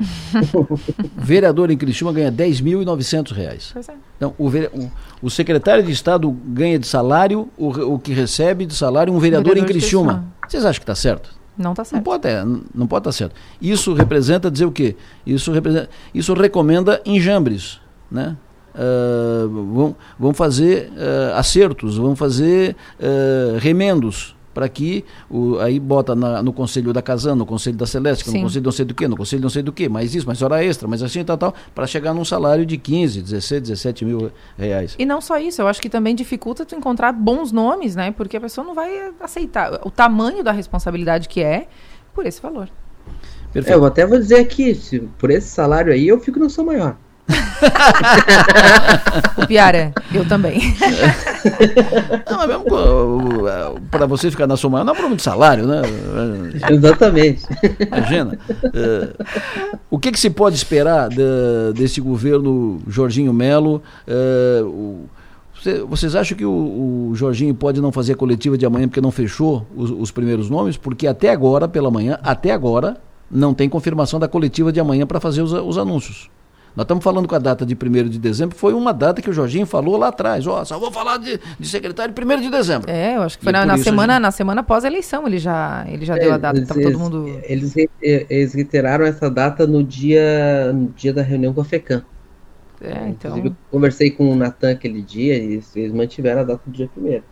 Vereador 1.17 1.71
em 1.71 1.76
Criciúma 1.76 2.12
ganha 2.12 2.31
10.900 2.31 3.33
reais. 3.33 3.71
Pois 3.73 3.88
é. 3.88 3.95
Então, 4.17 4.35
o, 4.38 4.49
o, 4.49 4.93
o, 5.23 5.31
secretário 5.31 5.83
de 5.83 5.93
Estado 5.93 6.31
ganha 6.31 6.79
de 6.79 6.87
salário 6.87 7.49
o, 7.57 7.95
o 7.95 7.99
que 7.99 8.12
recebe 8.12 8.64
de 8.64 8.75
salário 8.75 9.12
um 9.12 9.19
vereador, 9.19 9.55
vereador 9.55 9.71
em 9.71 9.73
Criciúma. 9.73 10.25
Vocês 10.49 10.64
acham 10.64 10.79
que 10.79 10.83
está 10.83 10.95
certo? 10.95 11.34
Não 11.57 11.73
está 11.73 11.85
certo. 11.85 11.97
Não 11.97 12.03
pode, 12.03 12.29
é, 12.29 12.45
não 12.45 12.87
pode 12.87 13.01
estar 13.01 13.11
tá 13.11 13.13
certo. 13.13 13.35
Isso 13.61 13.95
representa 13.95 14.51
dizer 14.51 14.65
o 14.65 14.73
quê? 14.73 14.97
Isso, 15.25 15.53
representa, 15.53 15.89
isso 16.13 16.35
recomenda 16.35 17.01
enjambres, 17.05 17.81
né? 18.11 18.37
Uh, 18.75 19.49
vão, 19.49 19.97
vão 20.19 20.35
fazer 20.35 20.91
uh, 20.91 21.37
acertos, 21.37 21.97
vão 21.97 22.17
fazer 22.17 22.75
uh, 22.99 23.57
remendos 23.59 24.34
para 24.55 24.69
que 24.69 25.05
o, 25.29 25.59
aí 25.59 25.81
bota 25.81 26.15
na, 26.15 26.43
no 26.43 26.53
conselho 26.53 26.93
da 26.93 27.03
Casana, 27.03 27.35
no 27.35 27.47
conselho 27.47 27.77
da 27.77 27.87
Celeste, 27.87 28.31
no 28.31 28.41
conselho 28.41 28.65
não 28.65 28.73
sei 28.73 28.85
do 28.85 28.95
que, 28.95 29.09
no 29.09 29.17
conselho 29.17 29.43
não 29.43 29.51
sei 29.51 29.63
do 29.63 29.73
que, 29.73 29.89
mais 29.89 30.15
isso, 30.15 30.27
mais 30.27 30.41
hora 30.41 30.65
extra, 30.65 30.87
mas 30.87 31.03
assim 31.03 31.25
tal, 31.25 31.37
tal, 31.37 31.55
para 31.75 31.87
chegar 31.87 32.15
num 32.15 32.25
salário 32.25 32.65
de 32.65 32.79
15, 32.79 33.21
16, 33.21 33.63
17 33.63 34.05
mil 34.05 34.31
reais. 34.57 34.95
E 34.99 35.05
não 35.05 35.21
só 35.21 35.39
isso, 35.39 35.61
eu 35.61 35.67
acho 35.67 35.83
que 35.83 35.91
também 35.91 36.15
dificulta 36.15 36.65
tu 36.65 36.75
encontrar 36.75 37.13
bons 37.13 37.51
nomes, 37.51 37.97
né? 37.97 38.13
Porque 38.13 38.37
a 38.37 38.41
pessoa 38.41 38.65
não 38.65 38.75
vai 38.75 39.13
aceitar 39.21 39.81
o 39.85 39.91
tamanho 39.91 40.45
da 40.45 40.53
responsabilidade 40.53 41.29
que 41.29 41.43
é 41.43 41.67
por 42.15 42.25
esse 42.25 42.41
valor. 42.41 42.69
Perfeito. 43.53 43.75
É, 43.75 43.79
eu 43.79 43.85
até 43.85 44.07
vou 44.07 44.19
dizer 44.19 44.37
aqui, 44.37 44.75
se, 44.75 45.01
por 45.19 45.31
esse 45.31 45.49
salário 45.49 45.93
aí, 45.93 46.09
eu 46.09 46.19
fico 46.19 46.39
no 46.39 46.49
São 46.49 46.65
Maior. 46.65 46.97
o 49.38 49.47
Piara, 49.47 49.93
eu 50.12 50.26
também. 50.26 50.59
não, 52.31 52.38
mas 52.38 52.49
mesmo 52.49 52.64
para 53.90 54.07
você 54.07 54.31
ficar 54.31 54.47
na 54.47 54.57
Somalia, 54.57 54.85
não 54.85 54.93
é 54.93 54.95
problema 54.95 55.16
de 55.16 55.23
salário, 55.23 55.66
né? 55.66 55.83
Exatamente. 56.71 57.43
Imagina. 57.87 58.38
Uh, 58.49 59.25
o 59.90 59.99
que, 59.99 60.12
que, 60.12 60.21
se 60.21 60.31
pode 60.31 60.57
esperar 60.57 61.09
de, 61.09 61.73
desse 61.75 62.00
governo 62.00 62.81
Jorginho 62.87 63.33
Melo? 63.33 63.83
Uh, 64.07 65.09
vocês 65.88 66.14
acham 66.14 66.37
que 66.37 66.45
o, 66.45 67.09
o, 67.11 67.14
Jorginho 67.14 67.54
pode 67.54 67.81
não 67.81 67.90
fazer 67.90 68.12
a 68.12 68.16
coletiva 68.16 68.59
de 68.59 68.66
amanhã 68.66 68.87
porque 68.87 69.00
não 69.00 69.11
fechou 69.11 69.66
os, 69.75 69.90
os 69.90 70.11
primeiros 70.11 70.50
nomes? 70.50 70.76
Porque 70.76 71.07
até 71.07 71.31
agora, 71.31 71.66
pela 71.66 71.90
manhã, 71.90 72.19
até 72.23 72.50
agora, 72.50 72.99
não 73.31 73.54
tem 73.54 73.69
confirmação 73.69 74.21
da 74.21 74.28
coletiva 74.28 74.71
de 74.71 74.78
amanhã 74.78 75.07
para 75.07 75.21
fazer 75.21 75.40
os, 75.40 75.52
os 75.52 75.78
anúncios. 75.78 76.28
Nós 76.76 76.85
estamos 76.85 77.04
falando 77.04 77.28
com 77.28 77.35
a 77.35 77.38
data 77.38 77.64
de 77.64 77.75
1 77.75 78.09
de 78.09 78.19
dezembro, 78.19 78.57
foi 78.57 78.75
uma 78.75 78.93
data 78.93 79.23
que 79.23 79.31
o 79.31 79.33
Jorginho 79.33 79.64
falou 79.64 79.97
lá 79.97 80.09
atrás. 80.09 80.45
Ó, 80.47 80.61
oh, 80.61 80.64
só 80.64 80.78
vou 80.78 80.90
falar 80.90 81.19
de, 81.19 81.38
de 81.59 81.69
secretário 81.69 82.12
1 82.12 82.40
de 82.40 82.50
dezembro. 82.50 82.90
É, 82.90 83.16
eu 83.16 83.23
acho 83.23 83.38
que 83.38 83.45
foi 83.45 83.52
na, 83.52 83.64
na 83.64 83.78
semana, 83.78 84.14
gente... 84.14 84.23
na 84.23 84.31
semana 84.33 84.61
após 84.61 84.85
a 84.85 84.88
eleição, 84.88 85.26
ele 85.26 85.38
já, 85.38 85.85
ele 85.88 86.04
já 86.04 86.16
é, 86.16 86.19
deu 86.19 86.33
a 86.33 86.38
data, 86.38 86.59
eles, 86.59 86.69
todo 86.69 86.99
mundo. 86.99 87.40
Eles, 87.45 87.75
eles 88.02 88.54
reiteraram 88.54 89.04
essa 89.04 89.31
data 89.31 89.66
no 89.66 89.85
dia, 89.85 90.73
no 90.73 90.88
dia 90.88 91.12
da 91.12 91.23
reunião 91.23 91.54
com 91.54 91.61
a 91.61 91.64
FECAM. 91.64 92.02
É, 92.81 93.09
então... 93.09 93.31
Inclusive, 93.31 93.49
eu 93.49 93.57
conversei 93.71 94.11
com 94.11 94.31
o 94.31 94.35
Natan 94.35 94.73
aquele 94.73 95.00
dia 95.00 95.37
e 95.37 95.62
eles 95.76 95.93
mantiveram 95.93 96.40
a 96.40 96.45
data 96.45 96.62
do 96.66 96.73
dia 96.73 96.88
primeiro. 96.88 97.23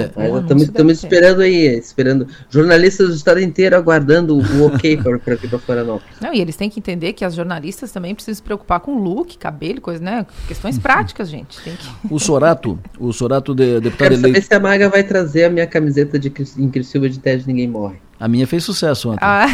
É. 0.00 0.10
Mas 0.54 0.62
estamos 0.62 1.02
esperando 1.02 1.40
aí, 1.40 1.78
esperando. 1.78 2.26
Jornalistas 2.50 3.08
do 3.08 3.14
estado 3.14 3.40
inteiro 3.40 3.76
aguardando 3.76 4.36
o 4.36 4.66
ok 4.66 4.96
para 4.96 5.34
aqui 5.34 5.48
para 5.48 5.58
Florianópolis. 5.58 6.16
Não, 6.20 6.32
e 6.32 6.40
eles 6.40 6.56
têm 6.56 6.68
que 6.68 6.78
entender 6.78 7.12
que 7.12 7.24
as 7.24 7.34
jornalistas 7.34 7.92
também 7.92 8.14
precisam 8.14 8.36
se 8.36 8.42
preocupar 8.42 8.80
com 8.80 8.98
look, 8.98 9.36
cabelo, 9.38 9.80
coisa, 9.80 10.02
né? 10.02 10.26
Questões 10.46 10.78
práticas, 10.78 11.28
gente. 11.28 11.60
Que... 11.62 11.72
O 12.10 12.18
Sorato, 12.18 12.78
o 12.98 13.12
Sorato, 13.12 13.54
de, 13.54 13.80
deputado 13.80 13.96
Quero 13.96 14.14
eleito. 14.14 14.28
saber 14.28 14.42
se 14.42 14.54
a 14.54 14.60
Maga 14.60 14.88
vai 14.88 15.02
trazer 15.02 15.44
a 15.44 15.50
minha 15.50 15.66
camiseta 15.66 16.18
de 16.18 16.32
em 16.58 16.70
Criciúma 16.70 17.08
de 17.08 17.18
Teste 17.18 17.46
Ninguém 17.46 17.68
Morre. 17.68 18.05
A 18.18 18.28
minha 18.28 18.46
fez 18.46 18.64
sucesso 18.64 19.10
ontem. 19.10 19.20
Ah, 19.22 19.46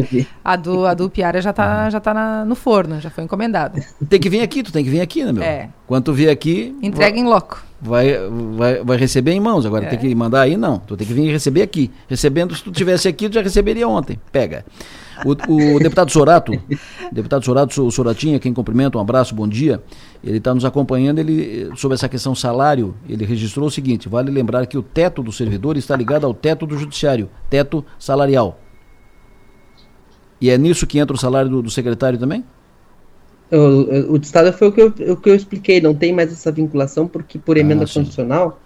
a 0.44 0.56
do, 0.56 0.86
a 0.86 0.94
do 0.94 1.08
Piara 1.08 1.40
já 1.40 1.52
tá, 1.52 1.88
já 1.88 2.00
tá 2.00 2.12
na, 2.12 2.44
no 2.44 2.54
forno, 2.54 3.00
já 3.00 3.10
foi 3.10 3.24
encomendada. 3.24 3.82
Tem 4.08 4.20
que 4.20 4.28
vir 4.28 4.42
aqui, 4.42 4.62
tu 4.62 4.72
tem 4.72 4.84
que 4.84 4.90
vir 4.90 5.00
aqui, 5.00 5.24
né, 5.24 5.32
meu? 5.32 5.42
É. 5.42 5.68
Quando 5.86 6.04
tu 6.04 6.12
vier 6.12 6.30
aqui. 6.30 6.76
Entrega 6.82 7.18
em 7.18 7.24
loco. 7.24 7.62
Vai, 7.80 8.14
vai, 8.56 8.84
vai 8.84 8.96
receber 8.98 9.32
em 9.32 9.40
mãos. 9.40 9.64
Agora 9.64 9.86
é. 9.86 9.88
tem 9.88 9.98
que 9.98 10.14
mandar 10.14 10.42
aí, 10.42 10.56
não. 10.56 10.78
Tu 10.78 10.96
tem 10.96 11.06
que 11.06 11.14
vir 11.14 11.30
receber 11.30 11.62
aqui. 11.62 11.90
Recebendo, 12.08 12.54
se 12.54 12.62
tu 12.62 12.70
tivesse 12.70 13.08
aqui, 13.08 13.28
tu 13.28 13.34
já 13.34 13.42
receberia 13.42 13.88
ontem. 13.88 14.20
Pega. 14.30 14.64
O, 15.24 15.74
o 15.74 15.78
deputado 15.78 16.10
Sorato, 16.10 16.52
deputado 17.12 17.44
Sorato, 17.44 17.86
o 17.86 17.90
Soratinha, 17.90 18.38
quem 18.38 18.52
cumprimenta, 18.52 18.98
um 18.98 19.00
abraço, 19.00 19.34
bom 19.34 19.46
dia. 19.46 19.82
Ele 20.22 20.38
está 20.38 20.54
nos 20.54 20.64
acompanhando, 20.64 21.18
ele, 21.18 21.70
sobre 21.76 21.94
essa 21.94 22.08
questão 22.08 22.34
salário, 22.34 22.94
ele 23.08 23.24
registrou 23.24 23.66
o 23.66 23.70
seguinte, 23.70 24.08
vale 24.08 24.30
lembrar 24.30 24.66
que 24.66 24.78
o 24.78 24.82
teto 24.82 25.22
do 25.22 25.32
servidor 25.32 25.76
está 25.76 25.96
ligado 25.96 26.26
ao 26.26 26.32
teto 26.32 26.66
do 26.66 26.78
judiciário, 26.78 27.28
teto 27.48 27.84
salarial. 27.98 28.58
E 30.40 30.48
é 30.48 30.56
nisso 30.56 30.86
que 30.86 30.98
entra 30.98 31.14
o 31.14 31.18
salário 31.18 31.50
do, 31.50 31.62
do 31.62 31.70
secretário 31.70 32.18
também? 32.18 32.44
O, 33.52 34.14
o, 34.14 34.18
de 34.18 34.26
Estado 34.26 34.52
foi 34.52 34.68
o 34.68 34.72
que, 34.72 34.80
eu, 34.80 35.12
o 35.12 35.16
que 35.16 35.28
eu 35.28 35.34
expliquei, 35.34 35.80
não 35.80 35.94
tem 35.94 36.12
mais 36.12 36.32
essa 36.32 36.52
vinculação, 36.52 37.06
porque 37.06 37.38
por 37.38 37.56
emenda 37.56 37.84
ah, 37.84 37.86
constitucional 37.86 38.60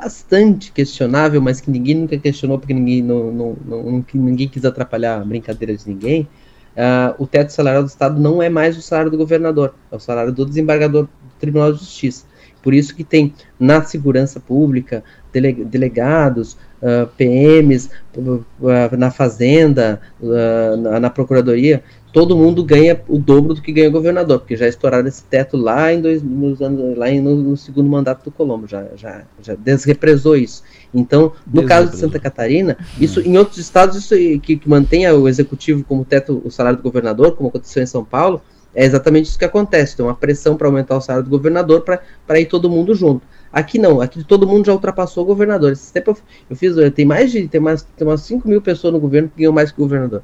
bastante 0.00 0.70
questionável, 0.72 1.40
mas 1.40 1.60
que 1.60 1.70
ninguém 1.70 1.94
nunca 1.94 2.16
questionou, 2.18 2.58
porque 2.58 2.74
ninguém, 2.74 3.02
não, 3.02 3.32
não, 3.32 3.56
não, 3.64 4.04
ninguém 4.14 4.48
quis 4.48 4.64
atrapalhar 4.64 5.20
a 5.20 5.24
brincadeira 5.24 5.76
de 5.76 5.88
ninguém, 5.88 6.28
uh, 6.76 7.22
o 7.22 7.26
teto 7.26 7.50
salarial 7.50 7.82
do 7.82 7.88
Estado 7.88 8.20
não 8.20 8.42
é 8.42 8.48
mais 8.48 8.76
o 8.76 8.82
salário 8.82 9.10
do 9.10 9.18
governador, 9.18 9.74
é 9.90 9.96
o 9.96 10.00
salário 10.00 10.32
do 10.32 10.46
desembargador 10.46 11.04
do 11.04 11.10
Tribunal 11.38 11.72
de 11.72 11.80
Justiça. 11.80 12.26
Por 12.68 12.74
isso 12.74 12.94
que 12.94 13.02
tem 13.02 13.32
na 13.58 13.82
segurança 13.82 14.38
pública 14.38 15.02
dele, 15.32 15.64
delegados, 15.64 16.52
uh, 16.82 17.04
ah, 17.04 17.08
PMs, 17.16 17.88
uh, 18.14 18.44
ah, 18.64 18.94
na 18.94 19.10
fazenda, 19.10 19.98
na, 20.20 21.00
na 21.00 21.08
procuradoria, 21.08 21.82
todo 22.12 22.36
mundo 22.36 22.62
ganha 22.62 23.00
o 23.08 23.18
dobro 23.18 23.54
do 23.54 23.62
que 23.62 23.72
ganha 23.72 23.88
o 23.88 23.92
governador, 23.92 24.40
porque 24.40 24.54
já 24.54 24.68
estouraram 24.68 25.08
esse 25.08 25.24
teto 25.24 25.56
lá 25.56 25.90
em 25.94 26.02
dois, 26.02 26.22
nos 26.22 26.60
anos, 26.60 26.98
lá 26.98 27.08
em, 27.08 27.22
no, 27.22 27.36
no, 27.36 27.56
segundo 27.56 27.88
mandato 27.88 28.22
do 28.22 28.30
Colombo, 28.30 28.66
já, 28.66 28.86
já, 28.94 29.22
já 29.40 29.54
desrepresou 29.54 30.36
isso. 30.36 30.62
Então, 30.92 31.32
no 31.50 31.64
caso 31.64 31.92
de 31.92 31.96
Santa 31.96 32.18
Catarina, 32.18 32.76
isso 33.00 33.22
em 33.22 33.38
outros 33.38 33.56
estados 33.56 33.96
isso 33.96 34.14
que, 34.40 34.58
que 34.58 34.68
mantenha 34.68 35.14
o 35.14 35.26
executivo 35.26 35.82
como 35.84 36.04
teto 36.04 36.42
o 36.44 36.50
salário 36.50 36.76
do 36.76 36.82
governador, 36.82 37.34
como 37.34 37.48
aconteceu 37.48 37.82
em 37.82 37.86
São 37.86 38.04
Paulo, 38.04 38.42
é 38.78 38.84
exatamente 38.84 39.26
isso 39.26 39.36
que 39.36 39.44
acontece. 39.44 39.96
Tem 39.96 40.06
uma 40.06 40.14
pressão 40.14 40.56
para 40.56 40.68
aumentar 40.68 40.96
o 40.96 41.00
salário 41.00 41.24
do 41.24 41.30
governador 41.30 41.82
para 41.82 42.40
ir 42.40 42.46
todo 42.46 42.70
mundo 42.70 42.94
junto. 42.94 43.26
Aqui 43.52 43.76
não, 43.76 44.00
aqui 44.00 44.22
todo 44.22 44.46
mundo 44.46 44.66
já 44.66 44.72
ultrapassou 44.72 45.24
o 45.24 45.26
governador. 45.26 45.72
Esse 45.72 45.92
tempo 45.92 46.12
eu, 46.12 46.16
eu 46.50 46.54
fiz, 46.54 46.76
tem 46.94 47.04
mais 47.04 47.32
de 47.32 47.48
tem 47.48 47.60
mais, 47.60 47.82
tem 47.82 48.06
umas 48.06 48.20
5 48.20 48.48
mil 48.48 48.62
pessoas 48.62 48.92
no 48.92 49.00
governo 49.00 49.28
que 49.30 49.38
ganham 49.38 49.52
mais 49.52 49.72
que 49.72 49.80
o 49.80 49.82
governador. 49.82 50.22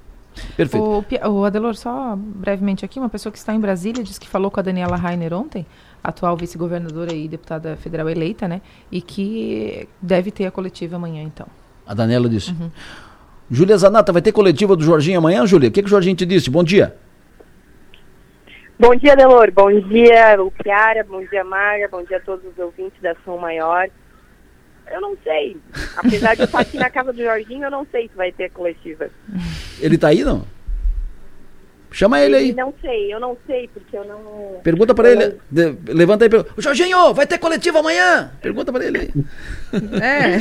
Perfeito. 0.57 0.85
O, 0.85 1.31
o 1.33 1.45
Adelor, 1.45 1.75
só 1.75 2.17
brevemente 2.17 2.85
aqui, 2.85 3.01
uma 3.01 3.09
pessoa 3.09 3.33
que 3.33 3.39
está 3.39 3.53
em 3.53 3.59
Brasília 3.59 4.05
disse 4.05 4.21
que 4.21 4.29
falou 4.29 4.53
com 4.53 4.61
a 4.61 4.63
Daniela 4.63 4.95
Rainer 4.95 5.35
ontem, 5.35 5.67
atual 6.03 6.37
vice-governadora 6.37 7.13
e 7.13 7.27
deputada 7.27 7.75
federal 7.75 8.09
eleita, 8.09 8.47
né? 8.47 8.61
E 8.91 9.03
que 9.03 9.89
deve 10.01 10.31
ter 10.31 10.47
a 10.47 10.53
coletiva 10.53 10.95
amanhã, 10.95 11.25
então. 11.25 11.49
A 11.85 11.93
Daniela 11.93 12.29
disse. 12.29 12.53
Uhum. 12.53 12.71
Júlia 13.51 13.77
Zanata, 13.77 14.13
vai 14.13 14.23
ter 14.23 14.31
coletiva 14.31 14.77
do 14.77 14.85
Jorginho 14.85 15.19
amanhã, 15.19 15.45
Júlia? 15.45 15.71
O 15.71 15.73
que, 15.73 15.83
que 15.83 15.89
o 15.89 15.91
Jorginho 15.91 16.15
te 16.15 16.25
disse? 16.25 16.49
Bom 16.49 16.63
dia. 16.63 16.95
Bom 18.79 18.95
dia, 18.97 19.15
Delor. 19.15 19.53
Bom 19.53 19.71
dia, 19.71 20.43
o 20.43 20.51
Piara. 20.51 21.05
Bom 21.05 21.25
dia, 21.25 21.45
Maga. 21.45 21.89
Bom 21.89 22.03
dia 22.03 22.17
a 22.17 22.21
todos 22.21 22.45
os 22.45 22.59
ouvintes 22.59 23.01
da 23.01 23.15
Som 23.25 23.39
Maior. 23.39 23.89
Eu 24.91 25.01
não 25.01 25.17
sei. 25.23 25.57
Apesar 25.97 26.35
de 26.35 26.43
eu 26.43 26.47
estar 26.47 26.61
aqui 26.61 26.77
na 26.77 26.91
casa 26.91 27.13
do 27.13 27.23
Jorginho, 27.23 27.65
eu 27.65 27.71
não 27.71 27.87
sei 27.91 28.09
se 28.09 28.17
vai 28.17 28.33
ter 28.33 28.51
coletiva. 28.51 29.09
Ele 29.81 29.95
está 29.95 30.09
aí, 30.09 30.25
não? 30.25 30.45
Chama 31.93 32.21
ele, 32.21 32.37
ele 32.37 32.47
aí. 32.47 32.53
Não 32.53 32.75
sei, 32.81 33.15
eu 33.15 33.21
não 33.21 33.39
sei, 33.47 33.69
porque 33.73 33.97
eu 33.97 34.05
não. 34.05 34.61
Pergunta 34.65 34.93
para 34.93 35.13
ele. 35.13 35.39
Não... 35.51 35.79
levanta 35.87 36.25
aí. 36.25 36.29
Per... 36.29 36.45
Jorginho, 36.59 37.15
vai 37.15 37.25
ter 37.25 37.39
coletiva 37.39 37.79
amanhã? 37.79 38.33
Pergunta 38.43 38.73
para 38.73 38.85
ele 38.85 38.99
aí. 38.99 39.11
é. 40.03 40.39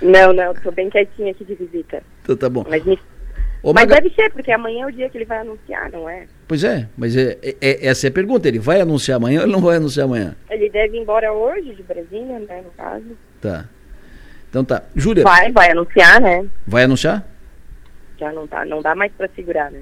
não, 0.00 0.32
não, 0.32 0.54
tô 0.54 0.70
bem 0.70 0.88
quietinha 0.88 1.32
aqui 1.32 1.44
de 1.44 1.56
visita. 1.56 2.00
Então 2.22 2.36
tá 2.36 2.48
bom. 2.48 2.64
Mas 2.68 2.84
me 2.84 2.96
Ô, 3.62 3.72
mas 3.72 3.84
Maga... 3.84 4.00
deve 4.00 4.14
ser, 4.14 4.30
porque 4.32 4.50
amanhã 4.50 4.84
é 4.84 4.86
o 4.86 4.90
dia 4.90 5.08
que 5.08 5.16
ele 5.16 5.24
vai 5.24 5.38
anunciar, 5.38 5.90
não 5.92 6.08
é? 6.08 6.26
Pois 6.48 6.64
é, 6.64 6.88
mas 6.96 7.16
é, 7.16 7.38
é, 7.42 7.56
é, 7.60 7.86
essa 7.86 8.06
é 8.06 8.10
a 8.10 8.12
pergunta. 8.12 8.48
Ele 8.48 8.58
vai 8.58 8.80
anunciar 8.80 9.16
amanhã 9.16 9.40
ou 9.40 9.46
ele 9.46 9.52
não 9.52 9.60
vai 9.60 9.76
anunciar 9.76 10.06
amanhã? 10.06 10.34
Ele 10.50 10.68
deve 10.68 10.96
ir 10.96 11.00
embora 11.00 11.32
hoje 11.32 11.74
de 11.74 11.82
Brasília, 11.82 12.40
né, 12.40 12.62
no 12.64 12.70
caso. 12.72 13.16
Tá. 13.40 13.68
Então 14.50 14.64
tá. 14.64 14.82
Júlia. 14.96 15.22
Vai, 15.22 15.52
vai 15.52 15.70
anunciar, 15.70 16.20
né? 16.20 16.44
Vai 16.66 16.84
anunciar? 16.84 17.24
Já 18.18 18.32
não 18.32 18.46
tá, 18.46 18.64
não 18.64 18.82
dá 18.82 18.94
mais 18.94 19.12
para 19.12 19.28
segurar, 19.34 19.70
né? 19.70 19.80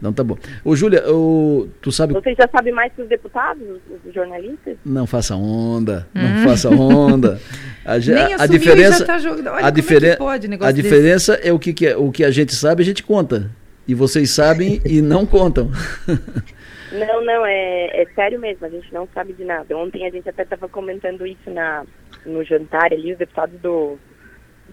Não, 0.00 0.12
tá 0.12 0.24
bom. 0.24 0.36
Ô, 0.64 0.74
Júlia, 0.74 1.04
o, 1.10 1.68
tu 1.82 1.92
sabe... 1.92 2.14
Você 2.14 2.34
já 2.34 2.48
sabe 2.48 2.72
mais 2.72 2.92
que 2.92 3.02
os 3.02 3.08
deputados, 3.08 3.62
os, 4.06 4.14
jornalistas? 4.14 4.76
Não 4.84 5.06
faça 5.06 5.36
onda, 5.36 6.08
hum. 6.14 6.20
não 6.22 6.48
faça 6.48 6.70
onda. 6.70 7.38
A, 7.84 7.92
a, 8.40 8.42
a 8.44 8.46
diferença, 8.46 9.04
tá 9.04 9.16
a, 9.16 9.68
é 9.68 9.70
diferen, 9.70 10.10
é 10.10 10.66
a 10.66 10.72
diferença 10.72 11.34
é 11.34 11.52
o 11.52 11.58
que, 11.58 11.74
que, 11.74 11.86
é, 11.86 11.96
o 11.96 12.10
que 12.10 12.24
a 12.24 12.30
gente 12.30 12.54
sabe, 12.54 12.82
a 12.82 12.86
gente 12.86 13.02
conta. 13.02 13.50
E 13.86 13.94
vocês 13.94 14.30
sabem 14.30 14.80
e 14.86 15.02
não 15.02 15.26
contam. 15.26 15.70
Não, 16.92 17.24
não, 17.24 17.46
é, 17.46 18.02
é 18.02 18.06
sério 18.16 18.40
mesmo, 18.40 18.66
a 18.66 18.68
gente 18.68 18.92
não 18.92 19.08
sabe 19.14 19.32
de 19.32 19.44
nada. 19.44 19.76
Ontem 19.76 20.04
a 20.06 20.10
gente 20.10 20.28
até 20.28 20.42
estava 20.42 20.68
comentando 20.68 21.24
isso 21.24 21.48
na, 21.48 21.84
no 22.26 22.42
jantar 22.42 22.92
ali, 22.92 23.12
os 23.12 23.18
deputados 23.18 23.60
do, 23.60 23.96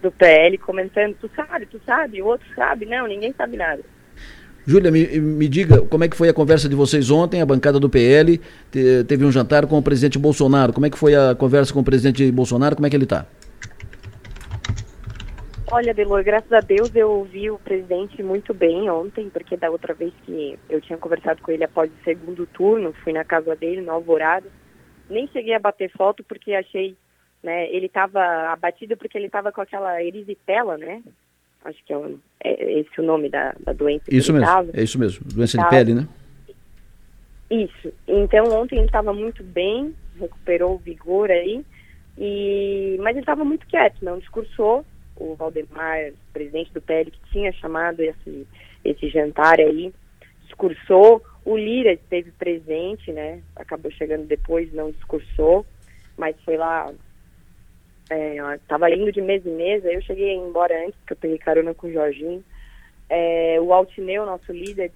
do 0.02 0.10
PL 0.10 0.58
comentando, 0.58 1.14
tu 1.20 1.30
sabe, 1.36 1.66
tu 1.66 1.80
sabe, 1.86 2.20
o 2.20 2.26
outro 2.26 2.46
sabe, 2.56 2.86
não, 2.86 3.06
ninguém 3.06 3.32
sabe 3.32 3.56
nada. 3.56 3.82
Júlia, 4.68 4.90
me, 4.90 5.06
me 5.18 5.48
diga 5.48 5.80
como 5.86 6.04
é 6.04 6.08
que 6.10 6.14
foi 6.14 6.28
a 6.28 6.34
conversa 6.34 6.68
de 6.68 6.76
vocês 6.76 7.10
ontem, 7.10 7.40
a 7.40 7.46
bancada 7.46 7.80
do 7.80 7.88
PL 7.88 8.36
te, 8.70 9.02
teve 9.04 9.24
um 9.24 9.32
jantar 9.32 9.66
com 9.66 9.78
o 9.78 9.82
presidente 9.82 10.18
Bolsonaro. 10.18 10.74
Como 10.74 10.84
é 10.84 10.90
que 10.90 10.98
foi 10.98 11.14
a 11.14 11.34
conversa 11.34 11.72
com 11.72 11.80
o 11.80 11.84
presidente 11.84 12.30
Bolsonaro? 12.30 12.76
Como 12.76 12.86
é 12.86 12.90
que 12.90 12.96
ele 12.96 13.04
está? 13.04 13.24
Olha, 15.72 15.94
Delor, 15.94 16.22
graças 16.22 16.52
a 16.52 16.60
Deus 16.60 16.94
eu 16.94 17.10
ouvi 17.10 17.50
o 17.50 17.58
presidente 17.58 18.22
muito 18.22 18.52
bem 18.52 18.90
ontem, 18.90 19.30
porque 19.30 19.56
da 19.56 19.70
outra 19.70 19.94
vez 19.94 20.12
que 20.26 20.58
eu 20.68 20.82
tinha 20.82 20.98
conversado 20.98 21.40
com 21.40 21.50
ele 21.50 21.64
após 21.64 21.90
o 21.90 22.04
segundo 22.04 22.44
turno, 22.44 22.92
fui 23.02 23.14
na 23.14 23.24
casa 23.24 23.56
dele, 23.56 23.80
no 23.80 23.92
Alvorada, 23.92 24.48
nem 25.08 25.26
cheguei 25.28 25.54
a 25.54 25.58
bater 25.58 25.90
foto 25.92 26.22
porque 26.22 26.52
achei, 26.52 26.94
né, 27.42 27.70
ele 27.72 27.86
estava 27.86 28.52
abatido 28.52 28.98
porque 28.98 29.16
ele 29.16 29.28
estava 29.28 29.50
com 29.50 29.62
aquela 29.62 30.02
erisipela, 30.04 30.76
né, 30.76 31.02
acho 31.68 31.84
que 31.84 31.92
é, 31.92 31.98
um, 31.98 32.18
é 32.42 32.80
esse 32.80 33.00
o 33.00 33.04
nome 33.04 33.28
da, 33.28 33.54
da 33.60 33.72
doença. 33.72 34.04
Isso 34.08 34.32
mesmo, 34.32 34.46
tava. 34.46 34.70
é 34.74 34.82
isso 34.82 34.98
mesmo, 34.98 35.24
doença 35.26 35.58
de 35.58 35.68
pele, 35.68 35.94
né? 35.94 36.08
Isso. 37.50 37.92
Então 38.06 38.44
ontem 38.52 38.76
ele 38.76 38.86
estava 38.86 39.12
muito 39.12 39.42
bem, 39.42 39.94
recuperou 40.18 40.74
o 40.74 40.78
vigor 40.78 41.30
aí, 41.30 41.64
e 42.16 42.96
mas 43.00 43.12
ele 43.12 43.20
estava 43.20 43.44
muito 43.44 43.66
quieto, 43.66 44.04
não 44.04 44.18
discursou. 44.18 44.84
O 45.16 45.34
Valdemar, 45.34 46.12
presidente 46.32 46.72
do 46.72 46.80
PL, 46.80 47.10
que 47.10 47.18
tinha 47.32 47.50
chamado 47.52 48.00
esse, 48.00 48.46
esse 48.84 49.08
jantar 49.08 49.58
aí, 49.58 49.92
discursou. 50.44 51.22
O 51.44 51.56
Lira 51.56 51.92
esteve 51.92 52.30
presente, 52.32 53.10
né? 53.10 53.40
Acabou 53.56 53.90
chegando 53.90 54.26
depois, 54.26 54.72
não 54.72 54.90
discursou, 54.90 55.66
mas 56.16 56.36
foi 56.44 56.56
lá. 56.56 56.92
É, 58.10 58.36
indo 58.96 59.12
de 59.12 59.20
mês 59.20 59.44
em 59.44 59.54
mês, 59.54 59.84
aí 59.84 59.94
eu 59.94 60.02
cheguei 60.02 60.34
embora 60.34 60.74
antes, 60.82 60.94
porque 61.00 61.12
eu 61.12 61.16
peguei 61.16 61.38
carona 61.38 61.74
com 61.74 61.86
o 61.86 61.92
Jorginho. 61.92 62.42
É, 63.10 63.58
o 63.60 63.72
Altineu, 63.72 64.26
nosso 64.26 64.52
líder, 64.52 64.90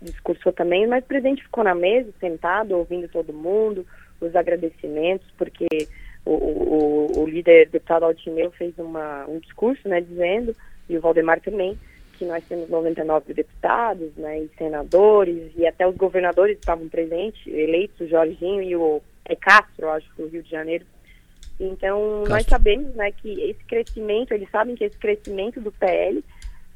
discursou 0.00 0.52
também, 0.52 0.86
mas 0.86 1.04
o 1.04 1.06
presidente 1.06 1.42
ficou 1.42 1.64
na 1.64 1.74
mesa, 1.74 2.12
sentado, 2.20 2.76
ouvindo 2.76 3.08
todo 3.08 3.32
mundo, 3.32 3.86
os 4.20 4.34
agradecimentos, 4.34 5.26
porque 5.36 5.66
o, 6.24 6.32
o, 6.32 7.20
o 7.20 7.26
líder, 7.26 7.68
deputado 7.68 8.04
Altineu, 8.04 8.50
fez 8.52 8.76
uma, 8.78 9.26
um 9.26 9.38
discurso, 9.38 9.88
né, 9.88 10.00
dizendo, 10.00 10.54
e 10.88 10.96
o 10.96 11.00
Valdemar 11.00 11.40
também, 11.40 11.76
que 12.18 12.24
nós 12.24 12.44
temos 12.46 12.68
99 12.68 13.34
deputados, 13.34 14.14
né, 14.16 14.40
e 14.40 14.50
senadores, 14.56 15.52
e 15.56 15.66
até 15.66 15.86
os 15.86 15.96
governadores 15.96 16.58
estavam 16.58 16.88
presentes, 16.88 17.46
eleitos, 17.46 18.00
o 18.00 18.08
Jorginho 18.08 18.62
e 18.62 18.76
o 18.76 19.02
é 19.24 19.34
Castro, 19.34 19.88
acho, 19.88 20.08
do 20.16 20.28
Rio 20.28 20.42
de 20.42 20.50
Janeiro. 20.50 20.86
Então, 21.58 22.18
Castro. 22.18 22.34
nós 22.34 22.46
sabemos, 22.46 22.94
né, 22.94 23.10
que 23.12 23.40
esse 23.42 23.64
crescimento, 23.64 24.32
eles 24.32 24.50
sabem 24.50 24.74
que 24.74 24.84
esse 24.84 24.98
crescimento 24.98 25.60
do 25.60 25.72
PL 25.72 26.22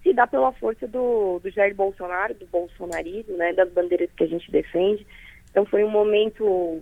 se 0.02 0.12
dá 0.12 0.26
pela 0.26 0.52
força 0.52 0.86
do, 0.86 1.38
do 1.40 1.50
Jair 1.50 1.74
Bolsonaro, 1.74 2.34
do 2.34 2.46
bolsonarismo, 2.46 3.36
né, 3.36 3.52
das 3.52 3.70
bandeiras 3.70 4.10
que 4.16 4.24
a 4.24 4.26
gente 4.26 4.50
defende. 4.50 5.06
Então 5.50 5.64
foi 5.66 5.84
um 5.84 5.90
momento 5.90 6.80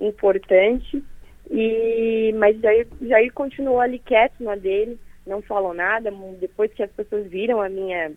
importante, 0.00 1.02
e 1.50 2.34
mas 2.38 2.58
Jair, 2.60 2.86
Jair 3.02 3.32
continuou 3.32 3.80
ali 3.80 3.98
quieto 3.98 4.42
na 4.42 4.56
dele, 4.56 4.98
não 5.26 5.42
falou 5.42 5.74
nada. 5.74 6.10
Depois 6.40 6.72
que 6.72 6.82
as 6.82 6.90
pessoas 6.90 7.26
viram 7.26 7.60
a 7.60 7.68
minha, 7.68 8.12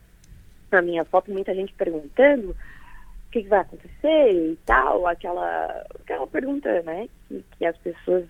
a 0.71 0.81
minha 0.81 1.03
foto, 1.03 1.31
muita 1.31 1.53
gente 1.53 1.73
perguntando 1.73 2.51
o 2.51 3.31
que, 3.31 3.43
que 3.43 3.49
vai 3.49 3.59
acontecer 3.59 4.31
e 4.31 4.57
tal, 4.65 5.05
aquela, 5.05 5.85
aquela 5.99 6.27
pergunta, 6.27 6.81
né, 6.83 7.09
que, 7.27 7.43
que 7.57 7.65
as 7.65 7.77
pessoas 7.77 8.25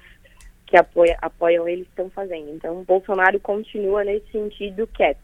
que 0.67 0.77
apoia, 0.77 1.17
apoiam 1.21 1.67
ele 1.67 1.83
estão 1.83 2.09
fazendo. 2.09 2.49
Então, 2.49 2.83
Bolsonaro 2.85 3.39
continua 3.39 4.03
nesse 4.03 4.29
sentido 4.31 4.85
quieto. 4.87 5.19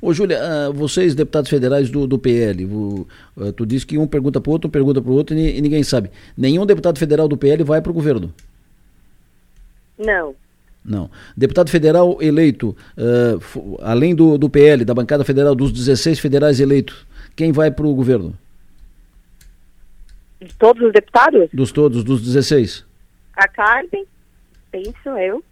Ô, 0.00 0.12
Júlia, 0.12 0.38
uh, 0.38 0.72
vocês, 0.72 1.14
deputados 1.14 1.50
federais 1.50 1.90
do, 1.90 2.06
do 2.06 2.18
PL, 2.18 2.64
uh, 2.64 3.06
tu 3.56 3.66
disse 3.66 3.86
que 3.86 3.98
um 3.98 4.06
pergunta 4.06 4.40
para 4.40 4.50
o 4.50 4.52
outro, 4.52 4.68
um 4.68 4.70
pergunta 4.70 5.00
para 5.00 5.10
o 5.10 5.14
outro 5.14 5.34
e, 5.34 5.58
e, 5.58 5.60
ninguém 5.60 5.82
sabe. 5.82 6.10
Nenhum 6.36 6.66
deputado 6.66 6.98
federal 6.98 7.26
do 7.26 7.36
PL 7.36 7.64
vai 7.64 7.80
para 7.80 7.90
o 7.90 7.94
governo? 7.94 8.32
Não. 9.98 10.34
Não. 10.84 11.10
Deputado 11.34 11.70
federal 11.70 12.18
eleito, 12.20 12.76
uh, 12.98 13.78
além 13.80 14.14
do, 14.14 14.36
do 14.36 14.50
PL, 14.50 14.84
da 14.84 14.94
bancada 14.94 15.24
federal, 15.24 15.54
dos 15.54 15.72
16 15.72 16.18
federais 16.20 16.60
eleitos, 16.60 17.06
quem 17.34 17.50
vai 17.50 17.70
para 17.70 17.86
o 17.86 17.94
governo? 17.94 18.36
De 20.40 20.54
todos 20.54 20.82
os 20.86 20.92
deputados? 20.92 21.48
Dos 21.52 21.72
todos, 21.72 22.04
dos 22.04 22.20
16. 22.20 22.84
A 23.34 23.48
Carmen, 23.48 24.06
penso 24.74 25.08
eu, 25.10 25.44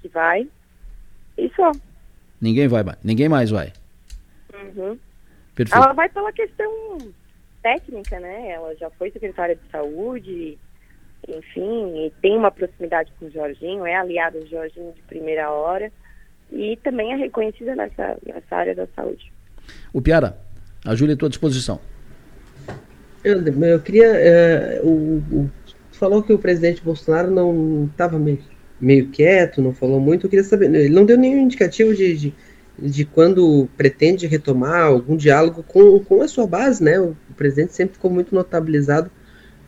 que 0.00 0.08
vai. 0.08 0.48
Isso. 1.36 1.60
Ninguém 2.40 2.68
vai, 2.68 2.84
ninguém 3.02 3.28
mais 3.28 3.50
vai. 3.50 3.72
Uhum. 4.54 4.96
Perfeito. 5.52 5.74
Ela 5.74 5.92
vai 5.92 6.08
pela 6.08 6.32
questão 6.32 6.98
técnica, 7.60 8.20
né? 8.20 8.52
Ela 8.52 8.76
já 8.76 8.88
foi 8.90 9.10
secretária 9.10 9.56
de 9.56 9.70
saúde, 9.70 10.56
enfim, 11.28 12.06
e 12.06 12.12
tem 12.22 12.36
uma 12.36 12.52
proximidade 12.52 13.12
com 13.18 13.26
o 13.26 13.30
Jorginho, 13.30 13.84
é 13.84 13.96
aliada 13.96 14.38
do 14.38 14.46
Jorginho 14.46 14.92
de 14.92 15.02
primeira 15.02 15.50
hora 15.50 15.92
e 16.52 16.76
também 16.84 17.12
é 17.12 17.16
reconhecida 17.16 17.74
nessa, 17.74 18.16
nessa 18.24 18.56
área 18.56 18.74
da 18.76 18.86
saúde. 18.94 19.32
O 19.92 20.00
Piara, 20.00 20.38
a 20.84 20.94
Júlia 20.94 21.14
é 21.14 21.16
à 21.16 21.18
tua 21.18 21.28
disposição. 21.28 21.80
Eu, 23.24 23.44
eu 23.44 23.80
queria. 23.80 24.06
É, 24.06 24.80
o, 24.82 25.18
o, 25.30 25.50
falou 26.00 26.22
que 26.22 26.32
o 26.32 26.38
presidente 26.38 26.82
Bolsonaro 26.82 27.30
não 27.30 27.88
estava 27.92 28.18
meio 28.18 28.38
meio 28.80 29.08
quieto, 29.08 29.60
não 29.60 29.74
falou 29.74 30.00
muito. 30.00 30.26
Eu 30.26 30.30
queria 30.30 30.44
saber, 30.44 30.74
ele 30.74 30.88
não 30.88 31.04
deu 31.04 31.18
nenhum 31.18 31.42
indicativo 31.42 31.94
de, 31.94 32.16
de, 32.16 32.34
de 32.78 33.04
quando 33.04 33.68
pretende 33.76 34.26
retomar 34.26 34.86
algum 34.86 35.16
diálogo 35.16 35.62
com, 35.62 36.00
com 36.00 36.22
a 36.22 36.28
sua 36.28 36.46
base, 36.46 36.82
né? 36.82 36.98
O, 36.98 37.14
o 37.28 37.34
presidente 37.36 37.74
sempre 37.74 37.94
ficou 37.94 38.10
muito 38.10 38.34
notabilizado 38.34 39.10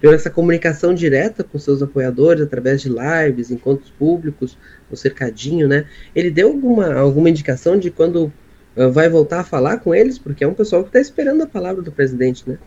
por 0.00 0.14
essa 0.14 0.30
comunicação 0.30 0.94
direta 0.94 1.44
com 1.44 1.58
seus 1.58 1.80
apoiadores 1.80 2.42
através 2.42 2.80
de 2.80 2.88
lives, 2.88 3.50
encontros 3.50 3.90
públicos, 3.90 4.58
o 4.90 4.96
cercadinho, 4.96 5.68
né? 5.68 5.86
Ele 6.14 6.30
deu 6.30 6.48
alguma, 6.48 6.94
alguma 6.94 7.28
indicação 7.28 7.78
de 7.78 7.90
quando 7.90 8.32
uh, 8.76 8.90
vai 8.90 9.08
voltar 9.08 9.40
a 9.40 9.44
falar 9.44 9.76
com 9.76 9.94
eles? 9.94 10.18
Porque 10.18 10.42
é 10.42 10.48
um 10.48 10.54
pessoal 10.54 10.82
que 10.82 10.88
está 10.88 11.00
esperando 11.00 11.42
a 11.42 11.46
palavra 11.46 11.82
do 11.82 11.92
presidente, 11.92 12.48
né? 12.48 12.58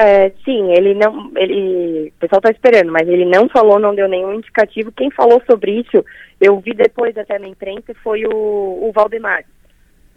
É, 0.00 0.30
sim, 0.44 0.70
ele 0.72 0.94
não, 0.94 1.32
ele, 1.36 2.12
o 2.16 2.20
pessoal 2.20 2.38
está 2.38 2.50
esperando, 2.50 2.92
mas 2.92 3.08
ele 3.08 3.24
não 3.24 3.48
falou, 3.48 3.80
não 3.80 3.96
deu 3.96 4.08
nenhum 4.08 4.34
indicativo. 4.34 4.92
Quem 4.92 5.10
falou 5.10 5.42
sobre 5.44 5.80
isso, 5.80 6.04
eu 6.40 6.60
vi 6.60 6.72
depois 6.72 7.18
até 7.18 7.36
na 7.36 7.48
imprensa, 7.48 7.92
foi 7.94 8.24
o, 8.24 8.30
o 8.32 8.92
Valdemar. 8.94 9.44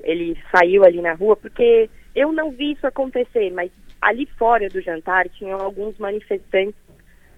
Ele 0.03 0.37
saiu 0.55 0.83
ali 0.83 1.01
na 1.01 1.13
rua, 1.13 1.35
porque 1.35 1.89
eu 2.15 2.31
não 2.31 2.51
vi 2.51 2.73
isso 2.73 2.85
acontecer, 2.85 3.51
mas 3.51 3.71
ali 3.99 4.27
fora 4.37 4.69
do 4.69 4.81
jantar 4.81 5.27
tinham 5.29 5.59
alguns 5.59 5.97
manifestantes 5.97 6.75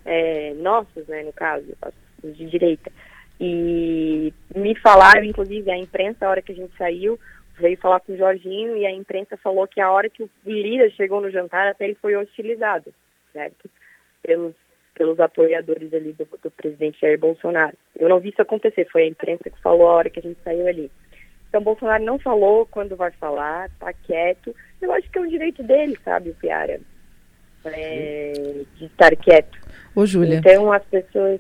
é, 0.06 0.53
nossos, 0.56 1.08
né, 1.08 1.23
no 1.23 1.32
caso, 1.32 1.65
de 2.21 2.45
direita, 2.45 2.91
e 3.39 4.34
me 4.53 4.75
falaram, 4.75 5.23
inclusive, 5.23 5.71
a 5.71 5.77
imprensa, 5.77 6.25
a 6.25 6.29
hora 6.29 6.41
que 6.41 6.51
a 6.51 6.56
gente 6.56 6.75
saiu, 6.77 7.17
veio 7.58 7.78
falar 7.78 8.00
com 8.00 8.13
o 8.13 8.18
Jorginho 8.18 8.78
e 8.78 8.86
a 8.86 8.92
imprensa 8.92 9.38
falou 9.38 9.68
que 9.68 9.80
a 9.80 9.92
hora 9.92 10.10
que 10.10 10.24
o 10.24 10.30
Lira 10.46 10.89
chegou 10.92 11.22
no 11.22 11.32
jantar 11.32 11.68
até 11.68 11.86
ele 11.86 11.96
foi 11.96 12.16
hostilizado, 12.16 12.94
certo? 13.32 13.70
Pelos, 14.22 14.56
pelos 14.96 15.20
apoiadores 15.20 15.94
ali 15.94 16.13
do, 16.13 16.28
do 16.42 16.52
presidente 16.52 17.00
Jair 17.02 17.20
Bolsonaro. 17.20 17.78
Eu 17.96 18.10
não 18.10 18.20
vi 18.20 18.30
isso 18.30 18.42
acontecer, 18.42 18.88
foi 18.92 19.04
a 19.04 19.08
imprensa 19.08 19.50
que 19.50 19.62
falou 19.62 19.88
a 19.88 19.94
hora 19.94 20.10
que 20.10 20.20
a 20.20 20.24
gente 20.24 20.39
saiu 20.44 20.68
ali. 20.68 20.92
Então 21.50 21.62
Bolsonaro 21.62 22.04
não 22.04 22.18
falou 22.18 22.66
quando 22.66 22.96
vai 22.96 23.12
falar, 23.12 23.70
tá 23.80 23.94
quieto. 23.94 24.56
Eu 24.82 24.92
acho 24.92 25.10
que 25.10 25.18
é 25.20 25.22
um 25.22 25.28
direito 25.28 25.62
dele, 25.62 25.98
sabe, 26.04 26.32
o 26.32 26.36
Piara, 26.36 26.80
é, 27.66 28.63
de 28.76 28.86
estar 28.86 29.16
quieto. 29.16 29.60
Ô, 29.96 30.06
Júlia. 30.06 30.38
Então 30.38 30.72
as 30.72 30.84
pessoas, 30.86 31.39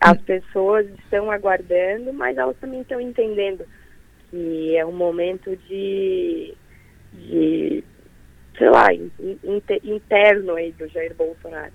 as 0.00 0.20
pessoas 0.22 0.88
estão 0.98 1.30
aguardando, 1.30 2.12
mas 2.12 2.36
elas 2.36 2.56
também 2.56 2.80
estão 2.80 3.00
entendendo 3.00 3.64
que 4.32 4.76
é 4.76 4.86
um 4.86 4.92
momento 4.92 5.54
de, 5.68 6.54
de 7.12 7.84
sei 8.56 8.70
lá, 8.70 8.86
interno 9.84 10.54
aí 10.54 10.72
do 10.72 10.88
Jair 10.88 11.14
Bolsonaro. 11.14 11.72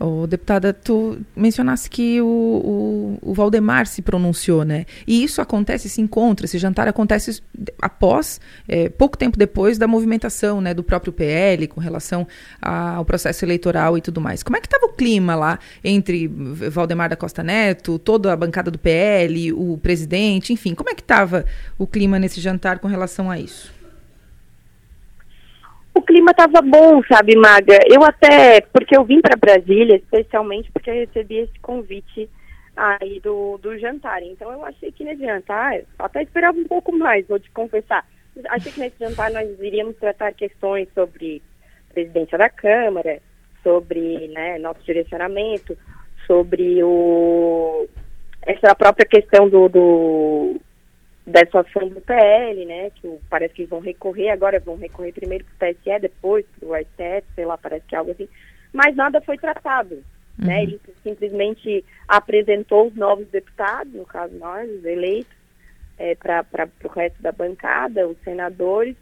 Oh, 0.00 0.28
deputada, 0.28 0.72
tu 0.72 1.18
mencionaste 1.34 1.90
que 1.90 2.22
o, 2.22 2.24
o, 2.24 3.30
o, 3.30 3.34
Valdemar 3.34 3.84
se 3.88 4.00
pronunciou, 4.00 4.64
né? 4.64 4.86
E 5.04 5.24
isso 5.24 5.40
acontece, 5.40 5.88
esse 5.88 6.00
encontro, 6.00 6.44
esse 6.46 6.56
jantar 6.56 6.86
acontece 6.86 7.42
após, 7.82 8.40
é, 8.68 8.88
pouco 8.88 9.18
tempo 9.18 9.36
depois 9.36 9.76
da 9.76 9.88
movimentação, 9.88 10.60
né, 10.60 10.72
do 10.72 10.84
próprio 10.84 11.12
PL 11.12 11.66
com 11.66 11.80
relação 11.80 12.28
ao 12.62 13.04
processo 13.04 13.44
eleitoral 13.44 13.98
e 13.98 14.00
tudo 14.00 14.20
mais. 14.20 14.44
Como 14.44 14.56
é 14.56 14.60
que 14.60 14.68
estava 14.68 14.86
o 14.86 14.92
clima 14.92 15.34
lá 15.34 15.58
entre 15.82 16.28
Valdemar 16.28 17.10
da 17.10 17.16
Costa 17.16 17.42
Neto, 17.42 17.98
toda 17.98 18.32
a 18.32 18.36
bancada 18.36 18.70
do 18.70 18.78
PL, 18.78 19.52
o 19.52 19.78
presidente, 19.78 20.52
enfim, 20.52 20.76
como 20.76 20.90
é 20.90 20.94
que 20.94 21.02
estava 21.02 21.44
o 21.76 21.88
clima 21.88 22.20
nesse 22.20 22.40
jantar 22.40 22.78
com 22.78 22.86
relação 22.86 23.28
a 23.28 23.36
isso? 23.36 23.77
O 25.98 26.02
clima 26.02 26.30
estava 26.30 26.62
bom, 26.62 27.02
sabe, 27.04 27.36
Maga? 27.36 27.78
Eu 27.86 28.04
até, 28.04 28.60
porque 28.60 28.96
eu 28.96 29.04
vim 29.04 29.20
para 29.20 29.36
Brasília, 29.36 29.96
especialmente 29.96 30.70
porque 30.70 30.88
eu 30.88 30.94
recebi 30.94 31.38
esse 31.38 31.58
convite 31.60 32.30
aí 32.76 33.18
do, 33.20 33.58
do 33.58 33.76
jantar. 33.78 34.22
Então 34.22 34.50
eu 34.52 34.64
achei 34.64 34.92
que 34.92 35.02
nesse 35.04 35.22
jantar, 35.22 35.80
até 35.98 36.22
esperava 36.22 36.56
um 36.56 36.66
pouco 36.68 36.96
mais, 36.96 37.26
vou 37.26 37.40
te 37.40 37.50
confessar. 37.50 38.06
Achei 38.50 38.70
que 38.70 38.78
nesse 38.78 38.96
jantar 39.00 39.32
nós 39.32 39.48
iríamos 39.58 39.96
tratar 39.96 40.32
questões 40.32 40.88
sobre 40.94 41.42
presidência 41.92 42.38
da 42.38 42.48
Câmara, 42.48 43.20
sobre 43.64 44.28
né, 44.28 44.56
nosso 44.58 44.80
direcionamento, 44.84 45.76
sobre 46.26 46.80
o 46.84 47.88
essa 48.42 48.72
própria 48.74 49.04
questão 49.04 49.48
do, 49.48 49.68
do 49.68 50.60
dessa 51.28 51.60
ação 51.60 51.88
do 51.88 52.00
PL, 52.00 52.64
né, 52.64 52.90
que 52.90 53.18
parece 53.28 53.54
que 53.54 53.64
vão 53.66 53.80
recorrer, 53.80 54.30
agora 54.30 54.58
vão 54.58 54.76
recorrer 54.76 55.12
primeiro 55.12 55.44
para 55.58 55.70
o 55.70 55.74
TSE, 55.74 56.00
depois 56.00 56.44
para 56.58 56.68
o 56.68 56.76
STF, 56.76 57.26
sei 57.34 57.44
lá, 57.44 57.58
parece 57.58 57.86
que 57.86 57.94
é 57.94 57.98
algo 57.98 58.10
assim, 58.10 58.28
mas 58.72 58.96
nada 58.96 59.20
foi 59.20 59.36
tratado, 59.36 59.96
né? 59.96 60.02
uhum. 60.38 60.46
né, 60.46 60.62
ele 60.62 60.80
simplesmente 61.02 61.84
apresentou 62.06 62.88
os 62.88 62.94
novos 62.94 63.28
deputados, 63.28 63.92
no 63.92 64.06
caso 64.06 64.34
nós, 64.36 64.68
os 64.70 64.84
eleitos, 64.84 65.36
é, 65.98 66.14
para 66.14 66.68
o 66.84 66.88
resto 66.88 67.20
da 67.22 67.32
bancada, 67.32 68.08
os 68.08 68.18
senadores, 68.22 68.96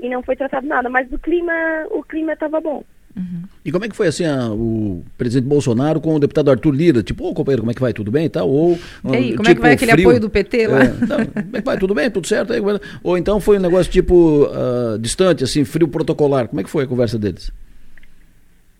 e 0.00 0.08
não 0.08 0.22
foi 0.22 0.36
tratado 0.36 0.66
nada, 0.66 0.88
mas 0.88 1.10
o 1.12 1.18
clima 1.18 1.52
o 1.90 2.02
clima 2.02 2.32
estava 2.32 2.60
bom. 2.60 2.82
Uhum. 3.16 3.42
E 3.64 3.72
como 3.72 3.84
é 3.84 3.88
que 3.88 3.96
foi 3.96 4.06
assim 4.06 4.24
a, 4.24 4.50
o 4.50 5.04
presidente 5.18 5.48
Bolsonaro 5.48 6.00
com 6.00 6.14
o 6.14 6.18
deputado 6.18 6.50
Arthur 6.50 6.72
Lira? 6.72 7.02
Tipo, 7.02 7.28
ô 7.28 7.34
companheiro, 7.34 7.62
como 7.62 7.70
é 7.70 7.74
que 7.74 7.80
vai? 7.80 7.92
Tudo 7.92 8.10
bem 8.10 8.26
e 8.26 8.28
tal? 8.28 8.48
Ou, 8.48 8.78
e 9.04 9.16
aí, 9.16 9.36
como 9.36 9.48
tipo, 9.48 9.50
é 9.50 9.54
que 9.54 9.60
vai 9.60 9.72
aquele 9.72 9.92
frio? 9.92 10.08
apoio 10.08 10.20
do 10.20 10.30
PT 10.30 10.66
lá? 10.66 10.80
É, 10.80 10.84
então, 10.84 11.26
como 11.26 11.56
é 11.56 11.60
que 11.60 11.66
vai? 11.66 11.78
Tudo 11.78 11.94
bem? 11.94 12.10
Tudo 12.10 12.26
certo? 12.26 12.52
Aí, 12.52 12.60
ou 13.02 13.18
então 13.18 13.40
foi 13.40 13.58
um 13.58 13.60
negócio 13.60 13.90
tipo 13.90 14.44
uh, 14.46 14.98
distante, 14.98 15.44
assim, 15.44 15.64
frio 15.64 15.88
protocolar. 15.88 16.48
Como 16.48 16.60
é 16.60 16.64
que 16.64 16.70
foi 16.70 16.84
a 16.84 16.86
conversa 16.86 17.18
deles? 17.18 17.52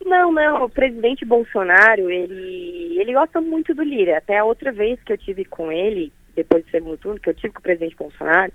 Não, 0.04 0.32
não, 0.32 0.64
o 0.64 0.68
presidente 0.70 1.24
Bolsonaro, 1.24 2.10
ele, 2.10 2.98
ele 2.98 3.12
gosta 3.12 3.40
muito 3.40 3.74
do 3.74 3.82
Lira. 3.82 4.18
Até 4.18 4.38
a 4.38 4.44
outra 4.44 4.72
vez 4.72 4.98
que 5.04 5.12
eu 5.12 5.18
tive 5.18 5.44
com 5.44 5.70
ele, 5.70 6.12
depois 6.34 6.64
do 6.64 6.70
segundo 6.70 6.96
turno, 6.96 7.20
que 7.20 7.30
eu 7.30 7.34
tive 7.34 7.52
com 7.52 7.60
o 7.60 7.62
presidente 7.62 7.96
Bolsonaro, 7.96 8.52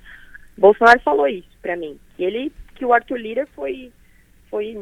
Bolsonaro 0.57 0.99
falou 1.01 1.27
isso 1.27 1.47
para 1.61 1.75
mim, 1.75 1.97
que 2.15 2.23
ele, 2.23 2.51
que 2.75 2.85
o 2.85 2.93
Arthur 2.93 3.17
Lira 3.17 3.47
foi, 3.55 3.91
foi 4.49 4.75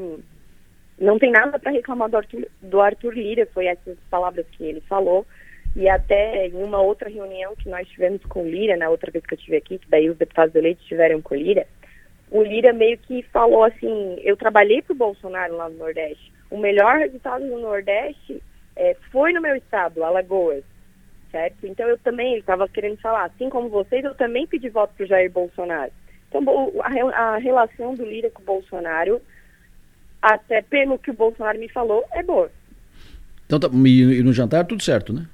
não 1.03 1.19
tem 1.19 1.31
nada 1.31 1.59
para 1.59 1.71
reclamar 1.71 2.09
do 2.09 2.17
Arthur, 2.17 2.47
do 2.61 2.81
Arthur 2.81 3.13
Lira, 3.13 3.45
foi 3.53 3.67
essas 3.67 3.97
palavras 4.09 4.45
que 4.51 4.63
ele 4.63 4.81
falou. 4.81 5.25
E 5.75 5.89
até 5.89 6.47
em 6.47 6.63
uma 6.63 6.81
outra 6.81 7.09
reunião 7.09 7.55
que 7.55 7.67
nós 7.67 7.87
tivemos 7.89 8.23
com 8.25 8.43
o 8.43 8.47
Lira, 8.47 8.77
na 8.77 8.89
outra 8.89 9.11
vez 9.11 9.25
que 9.25 9.33
eu 9.33 9.37
estive 9.37 9.57
aqui, 9.57 9.79
que 9.79 9.89
daí 9.89 10.09
os 10.09 10.17
deputados 10.17 10.55
eleitos 10.55 10.83
estiveram 10.83 11.21
com 11.21 11.35
o 11.35 11.37
Lira, 11.37 11.67
o 12.31 12.41
Lira 12.41 12.71
meio 12.73 12.97
que 12.97 13.21
falou 13.23 13.63
assim, 13.63 14.17
eu 14.23 14.37
trabalhei 14.37 14.81
para 14.81 14.93
o 14.93 14.97
Bolsonaro 14.97 15.55
lá 15.55 15.69
no 15.69 15.77
Nordeste. 15.77 16.31
O 16.49 16.57
melhor 16.57 16.97
resultado 16.99 17.43
no 17.45 17.59
Nordeste 17.59 18.41
é, 18.75 18.95
foi 19.11 19.33
no 19.33 19.41
meu 19.41 19.55
estado, 19.55 20.03
Alagoas, 20.03 20.63
certo? 21.31 21.67
Então 21.67 21.87
eu 21.87 21.97
também, 21.97 22.31
ele 22.31 22.39
estava 22.39 22.67
querendo 22.67 22.97
falar, 23.01 23.25
assim 23.25 23.49
como 23.49 23.69
vocês, 23.69 24.03
eu 24.05 24.15
também 24.15 24.47
pedi 24.47 24.69
voto 24.69 24.93
para 24.95 25.03
o 25.03 25.07
Jair 25.07 25.31
Bolsonaro. 25.31 25.91
Então 26.29 26.43
a, 26.81 27.33
a 27.33 27.37
relação 27.37 27.93
do 27.93 28.05
Lira 28.05 28.29
com 28.29 28.41
o 28.41 28.45
Bolsonaro 28.45 29.21
até 30.23 30.61
pelo 30.61 30.97
que 30.97 31.11
o 31.11 31.13
Bolsonaro 31.13 31.59
me 31.59 31.67
falou, 31.67 32.05
é 32.13 32.23
boa. 32.23 32.49
Então, 33.45 33.59
tá, 33.59 33.69
e, 33.73 34.01
e 34.01 34.23
no 34.23 34.31
jantar 34.31 34.65
tudo 34.65 34.81
certo, 34.81 35.11
né? 35.11 35.27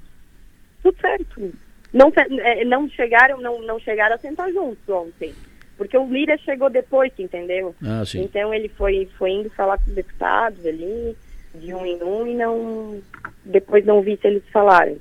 Tudo 0.82 1.00
certo. 1.00 1.52
Não, 1.92 2.12
é, 2.16 2.64
não 2.64 2.88
chegaram, 2.88 3.40
não, 3.40 3.62
não 3.62 3.78
chegaram 3.78 4.16
a 4.16 4.18
sentar 4.18 4.50
juntos 4.52 4.88
ontem. 4.88 5.32
Porque 5.76 5.96
o 5.96 6.12
Lira 6.12 6.36
chegou 6.38 6.68
depois, 6.68 7.12
entendeu? 7.18 7.74
Ah, 7.80 8.04
sim. 8.04 8.22
Então 8.22 8.52
ele 8.52 8.68
foi, 8.68 9.08
foi 9.16 9.30
indo 9.30 9.50
falar 9.50 9.78
com 9.78 9.90
os 9.90 9.94
deputados 9.94 10.66
ali, 10.66 11.16
de 11.54 11.72
um 11.72 11.86
em 11.86 12.02
um, 12.02 12.26
e 12.26 12.34
não. 12.34 13.00
Depois 13.44 13.86
não 13.86 14.02
vi 14.02 14.18
se 14.20 14.26
eles 14.26 14.42
falaram. 14.52 14.96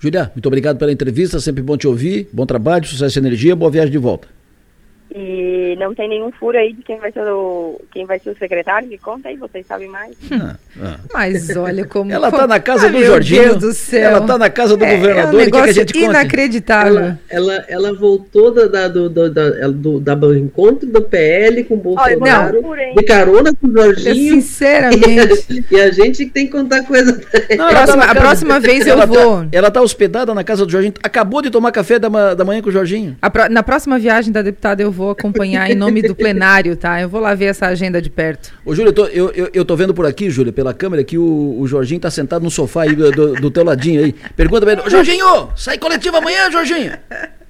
Julia, 0.00 0.32
muito 0.34 0.46
obrigado 0.46 0.78
pela 0.78 0.92
entrevista, 0.92 1.38
sempre 1.38 1.62
bom 1.62 1.76
te 1.76 1.86
ouvir. 1.86 2.28
Bom 2.32 2.46
trabalho, 2.46 2.86
sucesso 2.86 3.18
e 3.18 3.20
energia, 3.20 3.54
boa 3.54 3.70
viagem 3.70 3.92
de 3.92 3.98
volta. 3.98 4.28
E 5.18 5.74
não 5.78 5.94
tem 5.94 6.10
nenhum 6.10 6.30
furo 6.30 6.58
aí 6.58 6.74
de 6.74 6.82
quem 6.82 6.98
vai 6.98 7.10
ser 7.10 7.22
o, 7.22 7.80
quem 7.90 8.04
vai 8.04 8.18
ser 8.18 8.28
o 8.28 8.36
secretário, 8.36 8.86
me 8.86 8.98
conta 8.98 9.30
aí, 9.30 9.36
vocês 9.38 9.66
sabem 9.66 9.88
mais. 9.88 10.14
Ah, 10.30 10.56
ah. 10.78 10.96
Mas 11.10 11.56
olha 11.56 11.86
como. 11.86 12.12
Ela 12.12 12.30
tá 12.30 12.46
na 12.46 12.60
casa 12.60 12.90
do 12.90 13.02
Jorginho. 13.02 13.42
Deus 13.44 13.56
do 13.56 13.72
céu. 13.72 14.10
Ela 14.10 14.20
tá 14.26 14.36
na 14.36 14.50
casa 14.50 14.76
do 14.76 14.84
é, 14.84 14.94
governador. 14.94 15.32
É 15.32 15.42
um 15.42 15.44
negócio 15.46 15.86
que 15.86 15.92
que 15.94 16.04
inacreditável. 16.04 16.98
Ela, 16.98 17.18
ela, 17.30 17.64
ela, 17.68 17.94
voltou 17.94 18.52
da, 18.52 18.66
da, 18.66 18.88
do, 18.88 19.08
do, 19.08 19.30
da, 19.30 19.68
do, 19.68 20.00
da, 20.00 20.14
do 20.14 20.36
encontro 20.36 20.86
do 20.86 21.00
PL 21.00 21.64
com 21.64 21.74
o 21.74 21.78
Bolsonaro, 21.78 22.60
Olha, 22.62 22.94
de 22.94 23.02
carona 23.02 23.54
com 23.54 23.68
o 23.68 23.72
Jorginho. 23.72 24.42
sinceramente. 24.42 25.64
E 25.70 25.80
a, 25.80 25.90
gente 25.90 26.26
tem 26.26 26.46
que 26.46 26.52
contar 26.52 26.82
coisa. 26.82 27.20
Não, 27.56 27.66
a, 27.66 27.70
próxima, 27.70 28.04
tá 28.04 28.10
a 28.10 28.14
próxima 28.14 28.60
vez 28.60 28.86
eu 28.86 29.06
vou. 29.06 29.42
Tá, 29.42 29.48
ela 29.50 29.70
tá 29.70 29.80
hospedada 29.80 30.34
na 30.34 30.44
casa 30.44 30.64
do 30.64 30.70
Jorginho. 30.70 30.94
Acabou 31.02 31.40
de 31.40 31.50
tomar 31.50 31.72
café 31.72 31.98
da, 31.98 32.34
da 32.34 32.44
manhã 32.44 32.60
com 32.60 32.68
o 32.68 32.72
Jorginho. 32.72 33.16
Pro, 33.32 33.48
na 33.48 33.62
próxima 33.62 33.98
viagem 33.98 34.32
da 34.32 34.42
deputada 34.42 34.82
eu 34.82 34.90
vou 34.90 35.05
vou 35.06 35.12
acompanhar 35.12 35.70
em 35.70 35.74
nome 35.74 36.02
do 36.02 36.14
plenário, 36.14 36.76
tá? 36.76 37.00
Eu 37.00 37.08
vou 37.08 37.20
lá 37.20 37.34
ver 37.34 37.46
essa 37.46 37.66
agenda 37.66 38.02
de 38.02 38.10
perto. 38.10 38.52
Ô, 38.64 38.74
Júlia, 38.74 38.90
eu, 38.90 38.92
tô, 38.92 39.06
eu, 39.06 39.30
eu, 39.30 39.50
eu, 39.52 39.64
tô 39.64 39.76
vendo 39.76 39.94
por 39.94 40.04
aqui, 40.04 40.28
Júlia, 40.28 40.52
pela 40.52 40.74
câmera, 40.74 41.04
que 41.04 41.16
o, 41.16 41.60
o 41.60 41.66
Jorginho 41.66 42.00
tá 42.00 42.10
sentado 42.10 42.42
no 42.42 42.50
sofá 42.50 42.82
aí 42.82 42.94
do, 42.94 43.10
do, 43.10 43.34
do 43.34 43.50
teu 43.50 43.64
ladinho 43.64 44.04
aí. 44.04 44.12
Pergunta 44.12 44.62
pra 44.62 44.72
ele, 44.72 44.90
Jorginho, 44.90 45.50
sai 45.56 45.78
coletivo 45.78 46.16
amanhã, 46.16 46.50
Jorginho? 46.50 46.92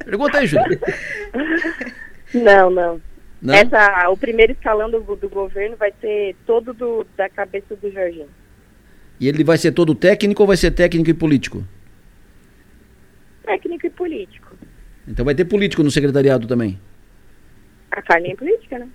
Pergunta 0.05 0.39
aí, 0.39 0.47
Júlia. 0.47 0.81
Não, 2.35 2.71
não. 2.71 3.01
não? 3.41 3.55
Essa, 3.55 4.09
o 4.11 4.17
primeiro 4.17 4.53
escalão 4.53 4.91
do, 4.91 5.01
do 5.01 5.29
governo 5.29 5.77
vai 5.77 5.93
ser 6.01 6.37
todo 6.47 6.75
do, 6.75 7.07
da 7.17 7.29
cabeça 7.29 7.75
do 7.77 7.91
Jorginho. 7.91 8.29
E 9.19 9.29
ele 9.29 9.43
vai 9.43 9.57
ser 9.57 9.73
todo 9.73 9.95
técnico 9.95 10.43
ou 10.43 10.47
vai 10.47 10.57
ser 10.57 10.71
técnico 10.73 11.09
e 11.09 11.15
político? 11.15 11.65
Técnico 13.45 13.87
e 13.87 13.91
político. 13.91 14.55
Então 15.09 15.25
vai 15.25 15.35
ter 15.35 15.45
político 15.45 15.83
no 15.83 15.91
secretariado 15.91 16.47
também? 16.47 16.79
A 17.97 18.03
Carmen 18.03 18.33
é 18.33 18.37
política, 18.37 18.79
né? 18.79 18.89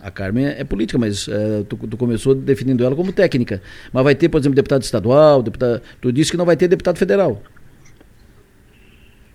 A 0.00 0.10
Carmen 0.10 0.46
é 0.46 0.62
política, 0.62 0.98
mas 0.98 1.26
é, 1.26 1.64
tu, 1.68 1.76
tu, 1.76 1.96
começou 1.96 2.32
definindo 2.32 2.84
ela 2.84 2.94
como 2.94 3.12
técnica. 3.12 3.60
Mas 3.92 4.04
vai 4.04 4.14
ter, 4.14 4.28
por 4.28 4.38
exemplo, 4.38 4.54
deputado 4.54 4.82
estadual, 4.82 5.42
deputado, 5.42 5.82
tu 6.00 6.12
disse 6.12 6.30
que 6.30 6.36
não 6.36 6.44
vai 6.46 6.56
ter 6.56 6.68
deputado 6.68 6.96
federal. 6.96 7.42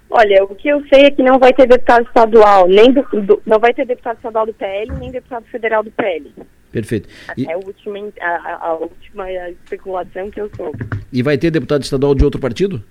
Olha, 0.09 0.43
o 0.45 0.55
que 0.55 0.69
eu 0.69 0.81
sei 0.87 1.05
é 1.05 1.11
que 1.11 1.21
não 1.21 1.39
vai 1.39 1.51
ter 1.53 1.67
deputado 1.67 2.05
estadual, 2.05 2.67
nem 2.69 2.93
do, 2.93 3.01
do, 3.21 3.41
não 3.45 3.59
vai 3.59 3.73
ter 3.73 3.85
deputado 3.85 4.17
estadual 4.17 4.45
do 4.45 4.53
PL, 4.53 4.91
nem 4.99 5.11
deputado 5.11 5.45
federal 5.45 5.83
do 5.83 5.91
PL. 5.91 6.31
Perfeito. 6.71 7.09
E... 7.35 7.45
É 7.45 7.53
a 7.53 7.57
última, 7.57 7.97
a, 8.21 8.67
a 8.67 8.73
última 8.75 9.29
especulação 9.31 10.31
que 10.31 10.39
eu 10.39 10.49
soube. 10.55 10.85
E 11.11 11.21
vai 11.21 11.37
ter 11.37 11.51
deputado 11.51 11.83
estadual 11.83 12.15
de 12.15 12.23
outro 12.23 12.39
partido? 12.39 12.81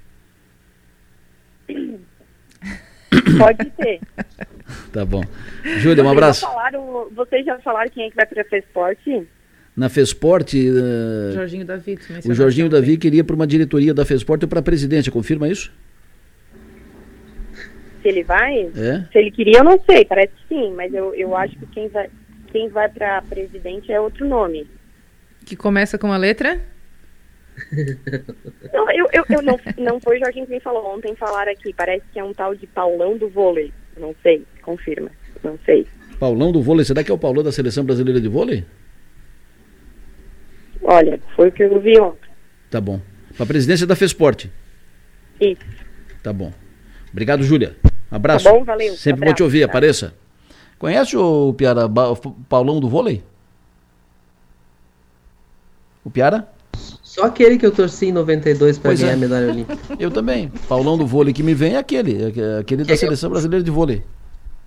Pode 3.38 3.72
ser. 3.76 4.00
Tá 4.92 5.04
bom. 5.04 5.22
Júlia, 5.78 6.04
um 6.04 6.08
abraço. 6.08 6.42
Já 6.42 6.48
falaram, 6.48 7.08
vocês 7.14 7.44
já 7.44 7.58
falaram 7.58 7.90
quem 7.90 8.06
é 8.06 8.10
que 8.10 8.16
vai 8.16 8.26
para 8.26 8.42
a 8.42 8.44
Fesporte? 8.44 9.26
Na 9.76 9.88
Fesporte. 9.88 10.68
Uh, 10.68 11.32
Jorginho 11.32 11.64
Davi. 11.64 11.98
O 12.24 12.34
Jorginho 12.34 12.68
Davi 12.68 12.96
queria 12.96 13.24
para 13.24 13.34
uma 13.34 13.46
diretoria 13.46 13.92
da 13.92 14.04
Fesporte 14.04 14.46
para 14.46 14.60
a 14.60 14.62
presidência, 14.62 15.10
confirma 15.10 15.48
isso? 15.48 15.72
Se 18.02 18.08
ele 18.08 18.22
vai? 18.22 18.70
É? 18.76 19.04
Se 19.12 19.18
ele 19.18 19.30
queria, 19.30 19.58
eu 19.58 19.64
não 19.64 19.78
sei, 19.84 20.04
parece 20.04 20.32
que 20.34 20.54
sim, 20.54 20.72
mas 20.74 20.92
eu, 20.94 21.14
eu 21.14 21.36
acho 21.36 21.56
que 21.58 21.66
quem 21.66 21.88
vai, 21.88 22.08
quem 22.50 22.68
vai 22.68 22.88
para 22.88 23.22
presidente 23.22 23.92
é 23.92 24.00
outro 24.00 24.26
nome. 24.26 24.66
Que 25.44 25.54
começa 25.54 25.98
com 25.98 26.12
a 26.12 26.16
letra? 26.16 26.60
Não, 28.72 28.90
eu, 28.90 29.06
eu, 29.12 29.24
eu 29.28 29.42
não, 29.42 29.58
não 29.78 30.00
foi 30.00 30.16
o 30.16 30.20
Jorginho 30.20 30.46
que 30.46 30.52
me 30.52 30.60
falou 30.60 30.94
ontem 30.94 31.14
falar 31.16 31.48
aqui. 31.48 31.72
Parece 31.74 32.04
que 32.12 32.18
é 32.18 32.24
um 32.24 32.32
tal 32.32 32.54
de 32.54 32.66
Paulão 32.66 33.16
do 33.16 33.28
vôlei. 33.28 33.72
Não 33.96 34.14
sei, 34.22 34.44
confirma. 34.62 35.10
Não 35.42 35.58
sei. 35.64 35.86
Paulão 36.18 36.52
do 36.52 36.62
vôlei, 36.62 36.84
será 36.84 37.02
que 37.02 37.10
é 37.10 37.14
o 37.14 37.18
Paulão 37.18 37.42
da 37.42 37.52
Seleção 37.52 37.84
Brasileira 37.84 38.20
de 38.20 38.28
Vôlei? 38.28 38.64
Olha, 40.82 41.20
foi 41.34 41.48
o 41.48 41.52
que 41.52 41.62
eu 41.62 41.80
vi 41.80 41.98
ontem. 41.98 42.30
Tá 42.70 42.80
bom. 42.80 43.00
Para 43.34 43.44
a 43.44 43.46
presidência 43.46 43.86
da 43.86 43.96
Fesporte. 43.96 44.50
Isso. 45.40 45.62
Tá 46.22 46.32
bom. 46.32 46.52
Obrigado, 47.10 47.42
Júlia. 47.42 47.76
Abraço. 48.10 48.44
Tá 48.44 48.52
bom, 48.52 48.64
valeu. 48.64 48.92
Sempre 48.94 49.26
bom 49.26 49.34
te 49.34 49.42
ouvir, 49.42 49.62
apareça. 49.62 50.14
Conhece 50.78 51.16
o 51.16 51.52
Piara, 51.54 51.86
o 51.86 52.16
Paulão 52.48 52.80
do 52.80 52.88
vôlei? 52.88 53.22
O 56.04 56.10
Piara? 56.10 56.48
Só 57.10 57.24
aquele 57.24 57.58
que 57.58 57.66
eu 57.66 57.72
torci 57.72 58.06
em 58.06 58.12
92 58.12 58.78
para 58.78 58.94
ganhar 58.94 59.10
é. 59.10 59.14
a 59.14 59.16
medalha 59.16 59.50
olímpica. 59.50 59.76
Eu 59.98 60.12
também. 60.12 60.48
Paulão 60.68 60.96
do 60.96 61.04
vôlei 61.04 61.34
que 61.34 61.42
me 61.42 61.54
vem 61.54 61.74
é 61.74 61.78
aquele, 61.78 62.22
é 62.22 62.58
aquele 62.60 62.84
da 62.84 62.92
é 62.92 62.96
Seleção 62.96 63.28
Brasileira 63.28 63.64
de 63.64 63.70
Vôlei. 63.70 64.04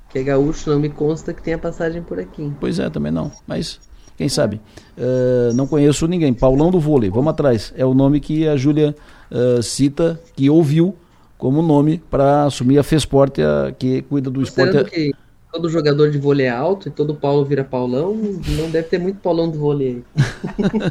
Que 0.09 0.19
é 0.19 0.23
gaúcho, 0.23 0.69
não 0.69 0.77
me 0.77 0.89
consta 0.89 1.33
que 1.33 1.41
tenha 1.41 1.57
passagem 1.57 2.01
por 2.01 2.19
aqui. 2.19 2.51
Pois 2.59 2.79
é, 2.79 2.89
também 2.89 3.13
não. 3.13 3.31
Mas 3.47 3.79
quem 4.17 4.27
sabe? 4.27 4.59
Uh, 4.97 5.53
não 5.53 5.65
conheço 5.65 6.05
ninguém. 6.05 6.33
Paulão 6.33 6.69
do 6.69 6.81
vôlei, 6.81 7.09
vamos 7.09 7.31
atrás. 7.31 7.73
É 7.77 7.85
o 7.85 7.93
nome 7.93 8.19
que 8.19 8.45
a 8.45 8.57
Júlia 8.57 8.93
uh, 9.31 9.63
cita, 9.63 10.19
que 10.35 10.49
ouviu 10.49 10.97
como 11.37 11.61
nome 11.61 12.03
para 12.11 12.43
assumir 12.43 12.77
a 12.77 12.83
Fesporte, 12.83 13.41
a, 13.41 13.71
que 13.71 14.01
cuida 14.01 14.29
do 14.29 14.41
esporte. 14.41 14.83
Que 14.83 15.13
todo 15.53 15.69
jogador 15.69 16.09
de 16.09 16.17
vôlei 16.17 16.47
é 16.47 16.49
alto 16.49 16.87
e 16.87 16.91
todo 16.91 17.13
Paulo 17.13 17.45
vira 17.45 17.63
Paulão, 17.63 18.15
não 18.15 18.71
deve 18.71 18.87
ter 18.87 18.97
muito 18.97 19.19
Paulão 19.19 19.47
do 19.51 19.59
vôlei 19.59 19.87
aí. 19.87 20.03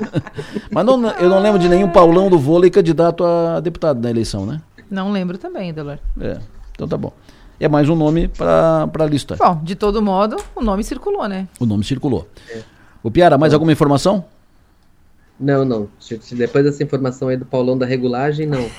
Mas 0.70 0.86
não, 0.86 1.10
eu 1.10 1.28
não 1.28 1.40
lembro 1.40 1.58
de 1.58 1.68
nenhum 1.68 1.90
Paulão 1.90 2.30
do 2.30 2.38
vôlei 2.38 2.70
candidato 2.70 3.24
a 3.24 3.58
deputado 3.58 4.00
na 4.00 4.08
eleição, 4.08 4.46
né? 4.46 4.62
Não 4.88 5.10
lembro 5.10 5.36
também, 5.36 5.74
Delor. 5.74 5.98
É, 6.20 6.38
então 6.70 6.86
tá 6.86 6.96
bom. 6.96 7.12
É 7.58 7.68
mais 7.68 7.88
um 7.88 7.96
nome 7.96 8.28
para 8.28 8.88
a 8.96 9.06
lista. 9.06 9.34
Bom, 9.36 9.60
de 9.64 9.74
todo 9.74 10.00
modo, 10.00 10.36
o 10.54 10.62
nome 10.62 10.84
circulou, 10.84 11.26
né? 11.26 11.48
O 11.58 11.66
nome 11.66 11.82
circulou. 11.82 12.28
É. 12.48 12.62
O 13.02 13.10
Piara, 13.10 13.36
mais 13.36 13.52
alguma 13.52 13.72
informação? 13.72 14.24
Não, 15.40 15.64
não. 15.64 15.88
Se, 15.98 16.20
se 16.22 16.36
depois 16.36 16.64
dessa 16.64 16.84
informação 16.84 17.26
aí 17.26 17.36
do 17.36 17.44
Paulão 17.44 17.76
da 17.76 17.84
regulagem, 17.84 18.46
não. 18.46 18.64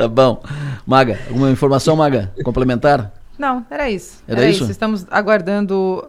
tá 0.00 0.08
bom. 0.08 0.42
Maga, 0.86 1.18
alguma 1.28 1.50
informação, 1.50 1.94
Maga? 1.96 2.32
Complementar? 2.42 3.12
Não, 3.38 3.64
era 3.70 3.90
isso. 3.90 4.22
Era, 4.26 4.40
era 4.40 4.50
isso? 4.50 4.62
isso? 4.62 4.72
Estamos 4.72 5.06
aguardando 5.10 6.08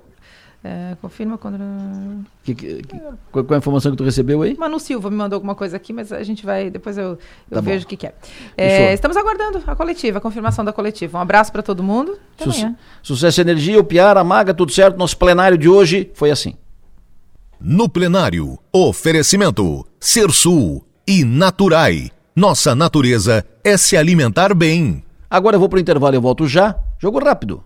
É, 0.63 0.95
confirma 1.01 1.39
quando. 1.39 1.57
Que, 2.43 2.53
que, 2.53 2.83
que, 2.83 2.99
qual, 3.31 3.43
qual 3.43 3.55
a 3.55 3.57
informação 3.57 3.91
que 3.91 3.97
tu 3.97 4.03
recebeu 4.03 4.43
aí? 4.43 4.55
Manu 4.55 4.79
Silva 4.79 5.09
me 5.09 5.15
mandou 5.15 5.37
alguma 5.37 5.55
coisa 5.55 5.75
aqui, 5.75 5.91
mas 5.91 6.11
a 6.11 6.21
gente 6.21 6.45
vai. 6.45 6.69
Depois 6.69 6.99
eu, 6.99 7.17
eu 7.49 7.55
tá 7.55 7.61
vejo 7.61 7.85
o 7.85 7.87
que, 7.87 7.97
que 7.97 8.05
é. 8.05 8.13
é. 8.55 8.93
Estamos 8.93 9.17
aguardando 9.17 9.63
a 9.65 9.75
coletiva, 9.75 10.19
a 10.19 10.21
confirmação 10.21 10.63
da 10.63 10.71
coletiva. 10.71 11.17
Um 11.17 11.21
abraço 11.21 11.51
para 11.51 11.63
todo 11.63 11.81
mundo. 11.81 12.17
Su 12.37 12.51
Sucesso 13.01 13.41
Energia, 13.41 13.79
o 13.79 13.83
Piara, 13.83 14.19
a 14.19 14.23
Maga, 14.23 14.53
tudo 14.53 14.71
certo. 14.71 14.97
Nosso 14.97 15.17
plenário 15.17 15.57
de 15.57 15.67
hoje 15.67 16.11
foi 16.13 16.29
assim. 16.29 16.55
No 17.59 17.89
plenário, 17.89 18.59
oferecimento 18.71 19.83
Sul 19.99 20.85
e 21.07 21.23
Naturai. 21.23 22.11
Nossa 22.35 22.73
natureza 22.73 23.45
é 23.61 23.75
se 23.75 23.97
alimentar 23.97 24.55
bem. 24.55 25.03
Agora 25.29 25.57
eu 25.57 25.59
vou 25.59 25.67
para 25.67 25.75
o 25.75 25.81
intervalo 25.81 26.15
e 26.15 26.19
volto 26.19 26.47
já. 26.47 26.77
Jogo 26.97 27.19
rápido. 27.19 27.61